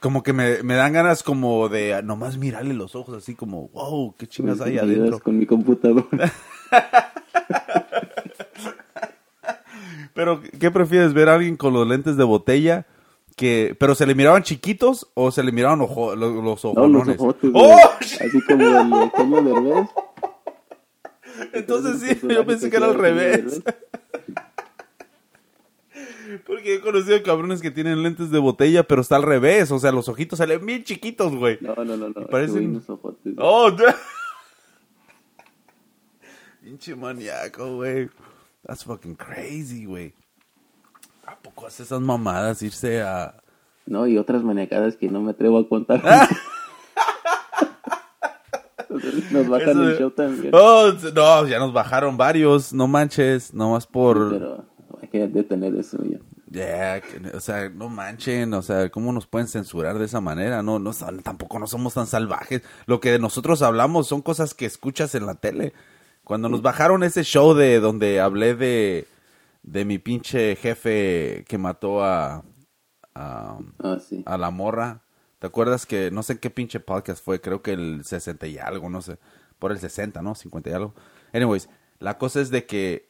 [0.00, 4.14] como que me, me dan ganas como de nomás mirarle los ojos así como, wow,
[4.16, 5.18] qué chingas hay adentro.
[5.18, 6.32] Con mi computadora.
[10.14, 11.12] Pero, ¿qué prefieres?
[11.12, 12.86] ¿Ver a alguien con los lentes de botella?
[13.36, 16.64] que ¿Pero se le miraban chiquitos o se le miraban ojo, los, los No, los
[16.64, 17.20] ojonones?
[17.20, 17.78] ojotes, ¡Oh!
[18.00, 19.88] Así como el Eugenio Derbez.
[21.52, 23.62] Entonces sí, yo pensé que era al revés.
[26.46, 29.70] Porque he conocido cabrones que tienen lentes de botella, pero está al revés.
[29.70, 31.58] O sea, los ojitos salen bien chiquitos, güey.
[31.60, 32.08] No, no, no, no.
[32.08, 33.34] ese parecen- güey unos ojotes.
[33.38, 33.70] Oh.
[36.62, 38.10] Pinche maníaco, güey.
[38.66, 40.12] That's fucking crazy, güey.
[41.24, 43.34] ¿A poco hace esas mamadas irse a...
[43.86, 46.02] No, y otras manejadas que no me atrevo a contar.
[49.30, 50.54] Nos bajan Eso el show también.
[50.54, 54.30] Oh, no, ya nos bajaron varios, no manches, nomás por...
[54.30, 54.64] Pero
[55.00, 56.18] hay que detener eso ya.
[57.34, 60.62] O sea, no manchen, o sea, ¿cómo nos pueden censurar de esa manera?
[60.62, 60.92] No, no,
[61.22, 62.62] tampoco no somos tan salvajes.
[62.86, 65.74] Lo que nosotros hablamos son cosas que escuchas en la tele.
[66.24, 69.06] Cuando nos bajaron ese show de donde hablé de,
[69.62, 72.42] de mi pinche jefe que mató a,
[73.14, 74.22] a, Ah, sí.
[74.24, 75.02] a la morra.
[75.46, 77.40] ¿Te acuerdas que no sé qué pinche podcast fue?
[77.40, 79.16] Creo que el 60 y algo, no sé.
[79.60, 80.34] Por el 60, ¿no?
[80.34, 80.92] 50 y algo.
[81.32, 81.68] Anyways,
[82.00, 83.08] la cosa es de que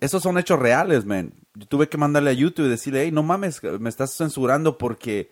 [0.00, 1.32] esos son hechos reales, man.
[1.54, 5.30] Yo tuve que mandarle a YouTube y decirle, hey, no mames, me estás censurando porque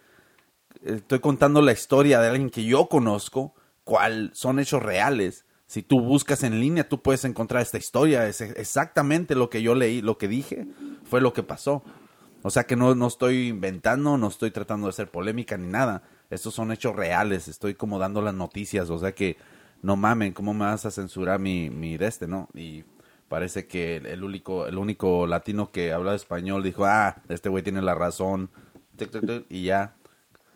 [0.84, 5.44] estoy contando la historia de alguien que yo conozco, cuál son hechos reales.
[5.66, 8.28] Si tú buscas en línea, tú puedes encontrar esta historia.
[8.28, 10.68] Es exactamente lo que yo leí, lo que dije,
[11.02, 11.82] fue lo que pasó.
[12.42, 16.04] O sea que no, no estoy inventando, no estoy tratando de hacer polémica ni nada.
[16.32, 18.88] Estos son hechos reales, estoy como dando las noticias.
[18.88, 19.36] O sea que
[19.82, 22.48] no mamen, ¿cómo me vas a censurar mi, mi de este, no?
[22.54, 22.84] Y
[23.28, 27.82] parece que el, único, el único latino que habla español dijo, ah, este güey tiene
[27.82, 28.48] la razón.
[29.50, 29.94] Y ya.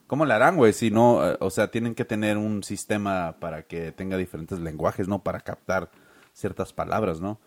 [0.07, 0.73] ¿Cómo le harán, güey?
[0.73, 5.09] Si no, eh, o sea, tienen que tener un sistema para que tenga diferentes lenguajes,
[5.09, 5.23] ¿no?
[5.23, 5.91] Para captar
[6.33, 7.39] ciertas palabras, ¿no?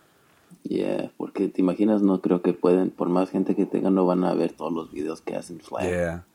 [0.64, 4.24] Yeah, porque te imaginas, no creo que pueden, por más gente que tengan, no van
[4.24, 5.84] a ver todos los videos que hacen flag.
[5.84, 6.26] Yeah.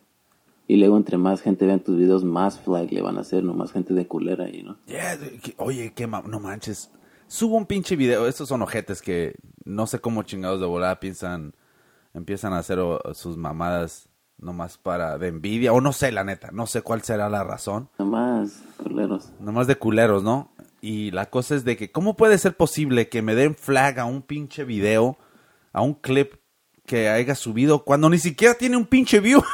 [0.66, 3.52] Y luego entre más gente vean tus videos, más flag le van a hacer, no
[3.54, 4.78] más gente de culera ahí, ¿no?
[4.86, 5.18] Yeah,
[5.58, 6.90] oye, qué ma- no manches.
[7.26, 8.26] Subo un pinche video.
[8.26, 9.34] Estos son ojetes que
[9.64, 11.54] no sé cómo chingados de volada piensan,
[12.14, 12.78] empiezan a hacer
[13.12, 14.08] sus mamadas
[14.38, 15.72] nomás para de envidia.
[15.72, 16.50] O no sé, la neta.
[16.52, 17.88] No sé cuál será la razón.
[17.98, 19.30] Nomás, culeros.
[19.40, 20.50] Nomás de culeros, ¿no?
[20.80, 24.04] Y la cosa es de que, ¿cómo puede ser posible que me den flag a
[24.06, 25.18] un pinche video,
[25.72, 26.34] a un clip
[26.86, 29.42] que haya subido cuando ni siquiera tiene un pinche view?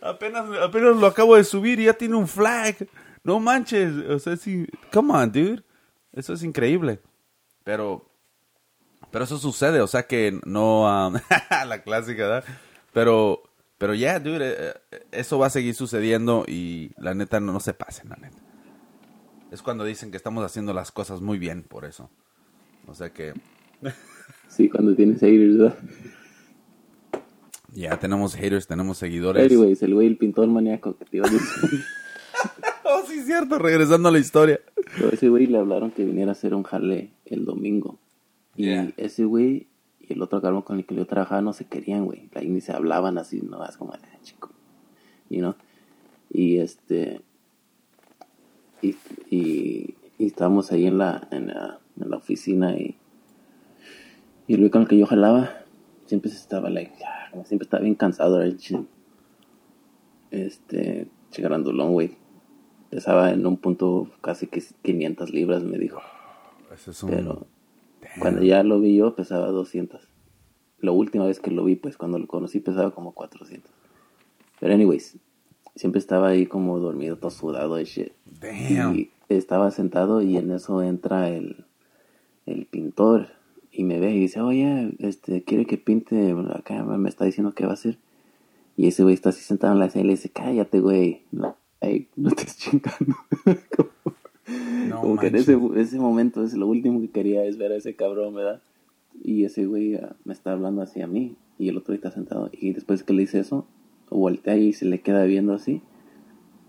[0.00, 2.76] apenas, apenas lo acabo de subir y ya tiene un flag.
[3.22, 5.62] No manches, o sea, sí, come on, dude.
[6.12, 7.00] Eso es increíble.
[7.64, 8.10] Pero,
[9.10, 11.14] pero eso sucede, o sea que no, um,
[11.68, 12.44] la clásica, ¿verdad?
[12.92, 13.42] Pero,
[13.78, 17.60] pero ya, dude, eh, eh, eso va a seguir sucediendo y la neta no, no
[17.60, 18.38] se pasen, la neta.
[19.50, 22.10] Es cuando dicen que estamos haciendo las cosas muy bien por eso.
[22.86, 23.34] O sea que
[24.48, 25.78] Sí, cuando tienes haters, ¿verdad?
[27.72, 29.44] Ya tenemos haters, tenemos seguidores.
[29.50, 31.80] Anyways, el güey, el pintor maníaco que te iba a decir.
[32.92, 34.58] Oh, sí, cierto, regresando a la historia.
[34.96, 37.98] Pero ese güey le hablaron que viniera a hacer un jale el domingo.
[38.56, 38.92] Y Yeah.
[38.96, 39.68] ese güey
[40.00, 42.28] y el otro cabrón con el que yo trabajaba no se querían, güey.
[42.34, 44.50] Like, ni se hablaban así, no, es como, "Ah, chico.
[45.28, 45.54] You know?
[46.32, 47.20] Y este.
[48.82, 48.96] Y,
[49.30, 52.96] y, y estábamos ahí en la, en la, en la oficina y.
[54.48, 55.59] Y el güey con el que yo jalaba
[56.10, 58.58] siempre estaba, like, ah, como siempre estaba bien cansado, right?
[58.58, 58.86] Ch-
[60.30, 62.16] Este, chigarandulón, güey.
[62.90, 66.00] Pesaba en un punto casi que 500 libras, me dijo.
[66.72, 67.10] Es un...
[67.10, 67.46] Pero
[68.20, 70.08] cuando ya lo vi yo pesaba 200.
[70.80, 73.70] La última vez que lo vi, pues cuando lo conocí pesaba como 400.
[74.58, 75.18] Pero anyways,
[75.76, 78.12] siempre estaba ahí como dormido, todo sudado de shit.
[78.40, 78.96] Damn.
[78.96, 81.64] Y estaba sentado y en eso entra el,
[82.46, 83.28] el pintor
[83.72, 87.64] y me ve y dice, oye, este, quiere que pinte acá, me está diciendo qué
[87.64, 87.98] va a hacer.
[88.76, 91.22] Y ese güey está así sentado en la sala y le dice, cállate, güey.
[91.32, 93.16] No, ey, no estés chingando.
[94.88, 97.76] No Como que en ese, ese momento es lo último que quería es ver a
[97.76, 98.60] ese cabrón, ¿verdad?
[99.22, 102.50] Y ese güey ah, me está hablando así a mí y el otro está sentado.
[102.52, 103.66] Y después que le dice eso,
[104.08, 105.82] voltea y se le queda viendo así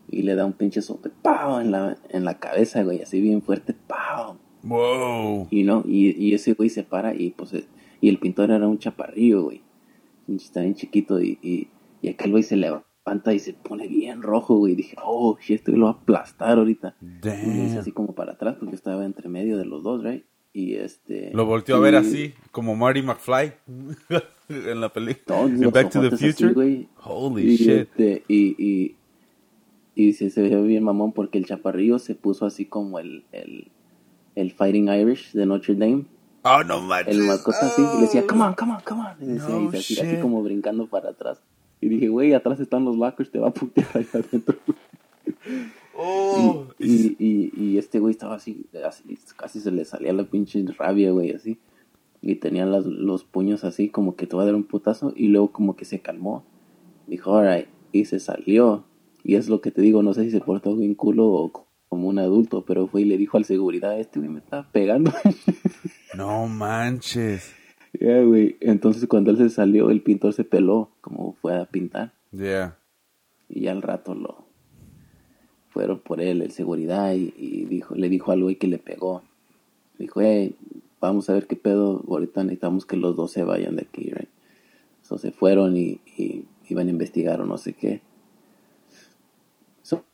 [0.09, 1.59] y le da un pinche sope, ¡pau!
[1.59, 4.37] En la, en la cabeza, güey, así bien fuerte, ¡pau!
[4.63, 5.47] Wow.
[5.51, 7.65] Y no, y, y ese güey se para y pues, eh,
[7.99, 9.61] y el pintor era un chaparrillo, güey.
[10.27, 11.67] Está bien chiquito y, y,
[12.01, 14.73] y aquel güey se levanta y se pone bien rojo, güey.
[14.73, 16.95] Y dije, oh, este lo va a aplastar ahorita.
[17.01, 17.77] Y le hice Damn.
[17.79, 20.23] así como para atrás porque estaba entre medio de los dos, right?
[20.53, 21.31] y este...
[21.33, 23.53] Lo volteó a ver y- así, como Marty McFly
[24.49, 25.43] en la película.
[25.43, 26.53] En Back to the así, Future.
[26.53, 26.89] güey.
[27.03, 27.69] Holy y, shit.
[27.69, 28.95] este, y, y,
[29.95, 33.69] y se, se veía bien mamón porque el chaparrillo se puso así como el, el,
[34.41, 36.05] el Fighting Irish de Notre Dame.
[36.43, 37.15] Oh, no manches.
[37.15, 38.27] El mascota así, y le decía, Oh.
[38.27, 39.15] come on, come on, come on.
[39.21, 40.19] Y, decía, No y así shit.
[40.21, 41.41] como brincando para atrás.
[41.79, 44.57] Y dije, güey, atrás están los lockers, te va a putear ahí adentro.
[45.97, 46.65] Oh.
[46.79, 51.11] Y, y, y este güey estaba así, así, casi se le salía la pinche rabia,
[51.11, 51.59] güey, así.
[52.21, 55.13] Y tenía las- los puños así, como que te va a dar un putazo.
[55.15, 56.43] Y luego como que se calmó.
[57.07, 57.67] Dijo, alright.
[57.91, 58.83] Y se salió.
[59.23, 61.51] Y es lo que te digo, no sé si se portó bien culo o
[61.91, 65.11] como un adulto, pero fue y le dijo al seguridad, este güey me estaba pegando.
[66.15, 67.53] No manches.
[67.97, 68.57] Ya, güey.
[68.59, 72.13] Entonces cuando él se salió, el pintor se peló, como fue a pintar.
[72.31, 72.77] Yeah.
[73.47, 74.45] Y ya al rato lo
[75.69, 79.23] fueron por él, el seguridad, y, y dijo, le dijo al güey que le pegó.
[79.97, 80.55] Dijo, hey,
[80.99, 84.29] vamos a ver qué pedo, ahorita necesitamos que los dos se vayan de aquí, right?
[85.01, 88.01] So, se fueron y, y iban a investigar o no sé qué.
[89.81, 90.05] So,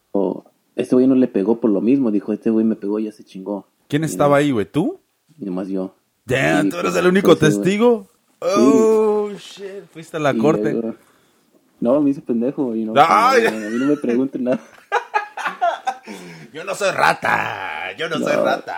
[0.77, 3.11] este güey no le pegó por lo mismo, dijo, este güey me pegó y ya
[3.11, 3.67] se chingó.
[3.87, 4.65] ¿Quién estaba ahí, güey?
[4.65, 4.99] ¿Tú?
[5.39, 5.93] Y nomás yo.
[6.25, 8.07] Damn, Y, ¿tú eres pues, el único pues, güey- testigo?
[8.39, 9.85] Oh, shit.
[9.91, 10.71] Fuiste a la y corte.
[10.73, 10.95] luego-
[11.79, 13.45] no, me hice pendejo y no, Ay.
[13.45, 14.59] a mí no me pregunten nada.
[16.53, 17.95] Yo no soy rata.
[17.97, 18.43] Yo no, soy No.
[18.43, 18.75] rata.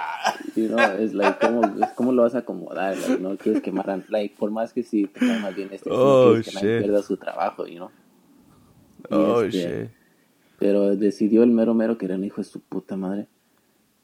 [0.56, 2.98] You know, es like, ¿cómo, es cómo lo vas a acomodar?
[2.98, 5.90] Like, no quieres quemar, a- like, por más que si te cae más bien este,
[5.92, 7.92] Oh, no quieres que nadie pierda su trabajo, you know.
[9.10, 9.90] Y Oh, este, shit.
[10.60, 13.28] Pero decidió el mero mero que era un hijo de su puta madre.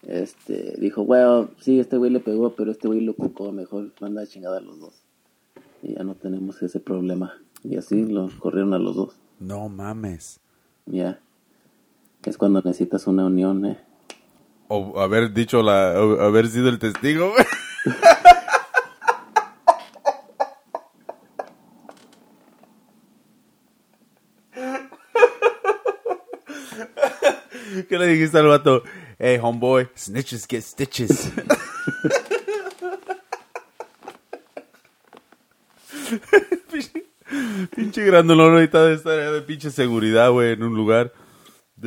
[0.07, 4.21] Este, dijo, well, sí, este güey le pegó, pero este güey lo cucó, mejor manda
[4.21, 4.93] a chingada a los dos.
[5.81, 7.33] Y ya no tenemos ese problema.
[7.63, 9.15] Y así los corrieron a los dos.
[9.39, 10.39] No mames.
[10.85, 11.19] Ya.
[12.23, 13.79] Es cuando necesitas una unión, eh.
[14.67, 15.93] O haber dicho la...
[15.99, 17.33] o haber sido el testigo,
[27.89, 28.83] ¿Qué le dijiste al vato?
[29.17, 31.31] Hey, homeboy, snitches get stitches.
[37.75, 41.13] Pinche- grandolón ahorita de estar de pinche seguridad, güey, en un lugar.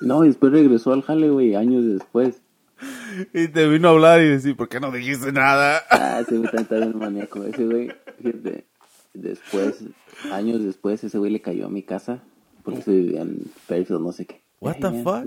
[0.00, 2.42] No, y después regresó al jale, güey, años después.
[3.32, 5.82] Y te vino a hablar y decir, ¿por qué no dijiste nada?
[5.88, 7.42] Ah, ese güey está bien maníaco.
[7.44, 7.90] Ese güey,
[8.20, 8.66] fíjate,
[9.14, 9.78] después,
[10.30, 12.22] años después, ese güey le cayó a mi casa.
[12.64, 14.40] Porque se vivía en Fairfield, no sé qué.
[14.60, 15.24] What the fuck?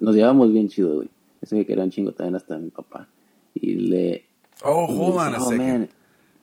[0.00, 1.08] Nos llevábamos bien chido, güey.
[1.40, 3.08] Ese güey quería un chingo también hasta mi papá.
[3.54, 4.24] Y le...
[4.64, 5.58] Oh, y le hold on a "Oh, second.
[5.68, 5.88] man".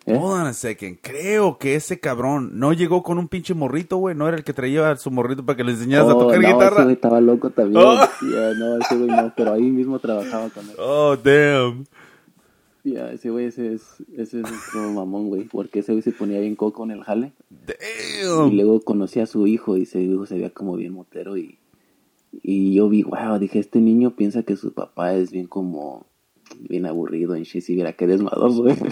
[0.06, 0.16] ¿Eh?
[0.18, 0.98] Hold on a second.
[1.02, 4.16] Creo que ese cabrón no llegó con un pinche morrito, güey.
[4.16, 6.40] No era el que traía a su morrito para que le enseñaras a Oh, tocar
[6.40, 6.84] no, ese guitarra.
[6.84, 7.84] güey estaba loco también.
[7.86, 7.96] Oh.
[7.96, 10.76] Ya, no, ese güey no, pero ahí mismo trabajaba con él.
[10.80, 11.86] Oh, damn.
[12.94, 15.44] Ya, ese güey ese es, ese es otro mamón, güey.
[15.44, 17.34] Porque ese güey se ponía bien coco en el jale.
[17.50, 18.56] Y Damn.
[18.56, 21.60] luego conocí a su hijo y ese hijo se veía como bien motero y,
[22.32, 26.06] y yo vi, wow, dije, este niño piensa que su papá es bien como,
[26.60, 28.76] bien aburrido en shit, si viera qué desmadroso, güey.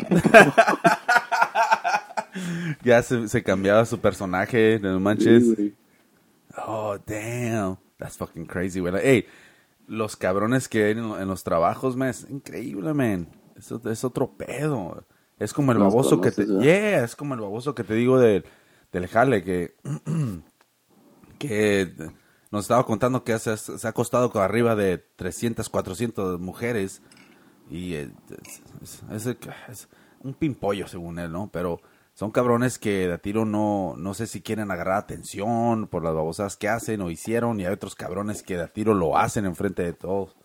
[2.83, 5.55] Ya se, se cambiaba su personaje, no manches.
[5.55, 5.73] Sí.
[6.55, 7.77] Oh, damn.
[7.97, 8.93] That's fucking crazy, güey.
[9.01, 9.25] Hey,
[9.87, 13.27] los cabrones que hay en, en los trabajos, man, es increíble, man.
[13.57, 15.05] Eso es otro pedo.
[15.39, 16.45] Es como el baboso que te...
[16.45, 18.45] Yeah, es como el baboso que te digo del,
[18.91, 19.75] del jale, que...
[21.39, 21.93] que
[22.51, 27.01] nos estaba contando que se, se ha acostado con arriba de 300, 400 mujeres.
[27.69, 28.11] Y eh,
[28.81, 29.37] es, es- es-
[29.69, 29.87] es
[30.21, 31.49] un pimpollo, según él, ¿no?
[31.51, 31.81] Pero
[32.13, 36.15] son cabrones que de a tiro no, no sé si quieren agarrar atención por las
[36.15, 37.59] babosadas que hacen o hicieron.
[37.59, 40.35] Y hay otros cabrones que de a tiro lo hacen enfrente de todos.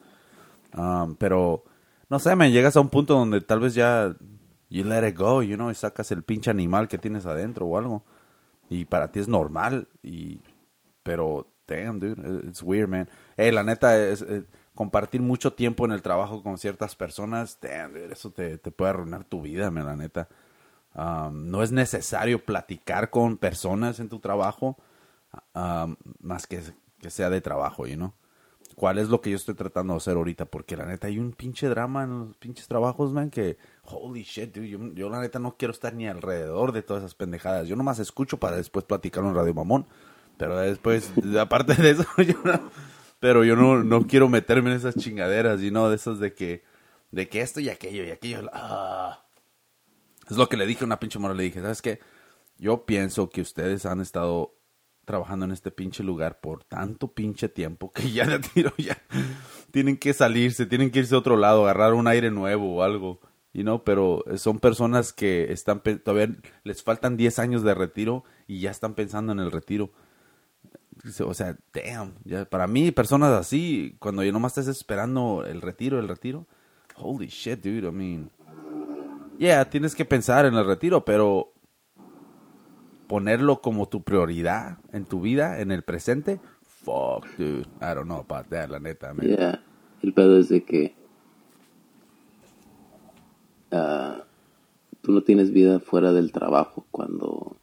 [0.76, 1.64] Um, pero,
[2.08, 4.14] no sé, me llegas a un punto donde tal vez ya
[4.68, 7.78] you let it go, you know, y sacas el pinche animal que tienes adentro o
[7.78, 8.04] algo.
[8.70, 9.88] Y para ti es normal.
[10.02, 10.40] Y,
[11.02, 13.08] pero, damn, dude, it's weird, man.
[13.36, 14.44] Hey, la neta, es, eh,
[14.74, 18.90] compartir mucho tiempo en el trabajo con ciertas personas, damn, dude, eso te, te puede
[18.90, 20.28] arruinar tu vida, man, la neta.
[20.94, 24.76] Um, no es necesario platicar con personas en tu trabajo,
[25.54, 26.62] um, más que,
[26.98, 28.12] que sea de trabajo, you know.
[28.74, 30.46] ¿Cuál es lo que yo estoy tratando de hacer ahorita?
[30.46, 34.54] Porque la neta hay un pinche drama en los pinches trabajos, man, que holy shit,
[34.54, 37.68] dude, yo, yo la neta no quiero estar ni alrededor de todas esas pendejadas.
[37.68, 39.86] Yo nomás escucho para después platicar en Radio Mamón.
[40.36, 42.70] Pero después, aparte de eso, yo no,
[43.20, 46.64] pero yo no, no quiero meterme en esas chingaderas, y no de esas de que,
[47.10, 48.50] de que esto y aquello y aquello.
[48.52, 49.24] ah.
[50.28, 52.00] Es lo que le dije a una pinche mora, le dije, ¿sabes qué?
[52.58, 54.54] Yo pienso que ustedes han estado
[55.04, 58.96] trabajando en este pinche lugar por tanto pinche tiempo que ya de tiro ya
[59.72, 63.20] tienen que salirse, tienen que irse a otro lado, agarrar un aire nuevo o algo,
[63.52, 68.60] you know, pero son personas que están todavía les faltan 10 años de retiro y
[68.60, 69.90] ya están pensando en el retiro.
[71.24, 75.98] O sea, damn, ya, para mí personas así, cuando yo nomás estás esperando el retiro,
[75.98, 76.46] el retiro,
[76.96, 78.30] holy shit, dude, I mean,
[79.38, 81.51] yeah, tienes que pensar en el retiro, pero
[83.12, 87.66] ponerlo como tu prioridad en tu vida, en el presente, fuck, dude.
[87.82, 89.26] I don't know about that, la neta, man.
[89.26, 89.62] Yeah,
[90.02, 90.94] el pedo es de que
[93.70, 94.22] uh,
[95.02, 97.58] tú no tienes vida fuera del trabajo cuando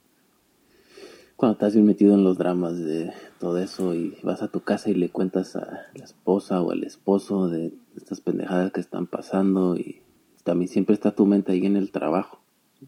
[1.35, 4.91] cuando estás bien metido en los dramas de todo eso y vas a tu casa
[4.91, 9.75] y le cuentas a la esposa o al esposo de estas pendejadas que están pasando
[9.77, 10.03] y
[10.43, 12.39] también siempre está tu mente ahí en el trabajo,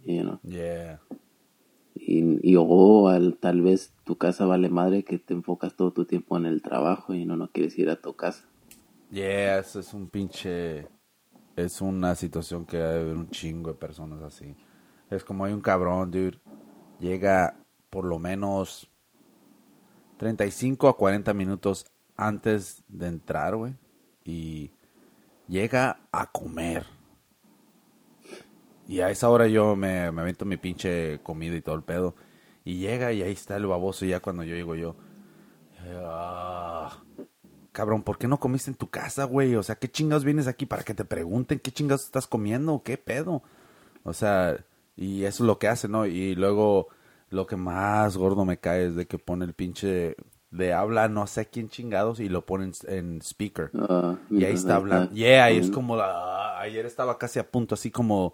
[0.05, 0.39] you know?
[0.43, 0.99] Yeah.
[2.03, 6.35] Y, o al, tal vez tu casa vale madre que te enfocas todo tu tiempo
[6.35, 8.43] en el trabajo y no, no quieres ir a tu casa.
[9.11, 10.87] Yeah, eso es un pinche...
[11.55, 14.55] Es una situación que hay un chingo de personas así.
[15.09, 16.39] Es como hay un cabrón, dude.
[16.99, 17.55] Llega
[17.89, 18.89] por lo menos
[20.17, 21.85] 35 a 40 minutos
[22.15, 23.75] antes de entrar, güey.
[24.23, 24.71] Y
[25.47, 26.85] llega a comer
[28.91, 32.13] y a esa hora yo me, me avento mi pinche comida y todo el pedo.
[32.65, 34.03] Y llega y ahí está el baboso.
[34.03, 34.97] Y ya cuando yo llego yo.
[36.03, 37.01] Ah,
[37.71, 39.55] cabrón, ¿por qué no comiste en tu casa, güey?
[39.55, 42.81] O sea, ¿qué chingados vienes aquí para que te pregunten qué chingados estás comiendo?
[42.83, 43.43] ¿Qué pedo?
[44.03, 44.57] O sea,
[44.97, 46.05] y eso es lo que hace, ¿no?
[46.05, 46.89] Y luego
[47.29, 50.17] lo que más gordo me cae es de que pone el pinche
[50.49, 53.71] de habla no sé quién chingados y lo ponen en speaker.
[53.73, 55.13] Ah, y ahí está hablando.
[55.13, 58.33] Yeah, y es como la, ayer estaba casi a punto así como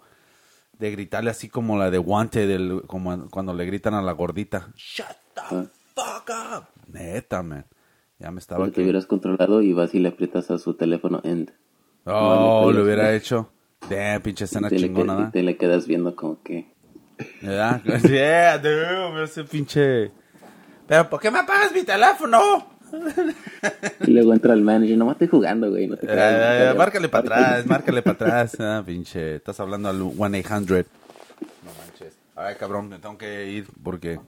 [0.78, 4.70] de gritarle así como la de guante del como cuando le gritan a la gordita
[4.76, 5.66] shut the ah.
[5.94, 7.66] fuck up neta man
[8.18, 11.20] ya me estaba que te hubieras controlado y vas y le aprietas a su teléfono
[11.24, 11.52] end
[12.04, 13.50] oh lo hubiera hecho
[13.88, 16.72] damn pinche escena chingona te le quedas viendo como que
[17.42, 17.82] ¿verdad?
[18.08, 20.12] yeah dude ese pinche
[20.88, 22.77] pero ¿por qué me apagas mi teléfono?
[24.06, 25.86] y luego entra el manager, no estoy jugando, güey.
[25.86, 28.56] No te eh, márcale para atrás, márcale para atrás.
[28.60, 30.86] Ah, pinche, estás hablando al 1-800.
[31.64, 32.14] No manches.
[32.34, 34.20] Ay, cabrón, me tengo que ir porque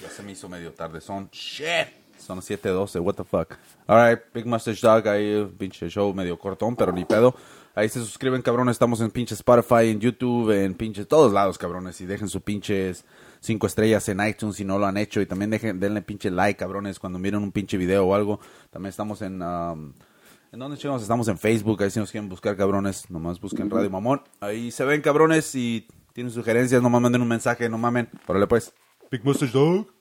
[0.00, 1.00] ya se me hizo medio tarde.
[1.00, 1.88] Son, shit,
[2.18, 3.54] son 7.12, what the fuck.
[3.86, 7.34] Alright, Big Mustache Dog, ahí pinche show medio cortón, pero ni pedo.
[7.74, 8.74] Ahí se suscriben, cabrones.
[8.74, 12.00] Estamos en pinche Spotify, en YouTube, en pinches todos lados, cabrones.
[12.00, 13.04] Y dejen sus pinches
[13.40, 15.20] cinco estrellas en iTunes si no lo han hecho.
[15.20, 18.40] Y también dejen, denle pinche like, cabrones, cuando miren un pinche video o algo.
[18.70, 19.42] También estamos en...
[19.42, 19.92] Um,
[20.52, 21.02] ¿En dónde chicos?
[21.02, 21.82] Estamos en Facebook.
[21.82, 24.22] Ahí si nos quieren buscar, cabrones, nomás busquen Radio Mamón.
[24.40, 25.54] Ahí se ven, cabrones.
[25.54, 28.08] Y tienen sugerencias, nomás manden un mensaje, no mamen.
[28.26, 28.74] Órale, pues.
[29.10, 29.99] Big Mustache Dog.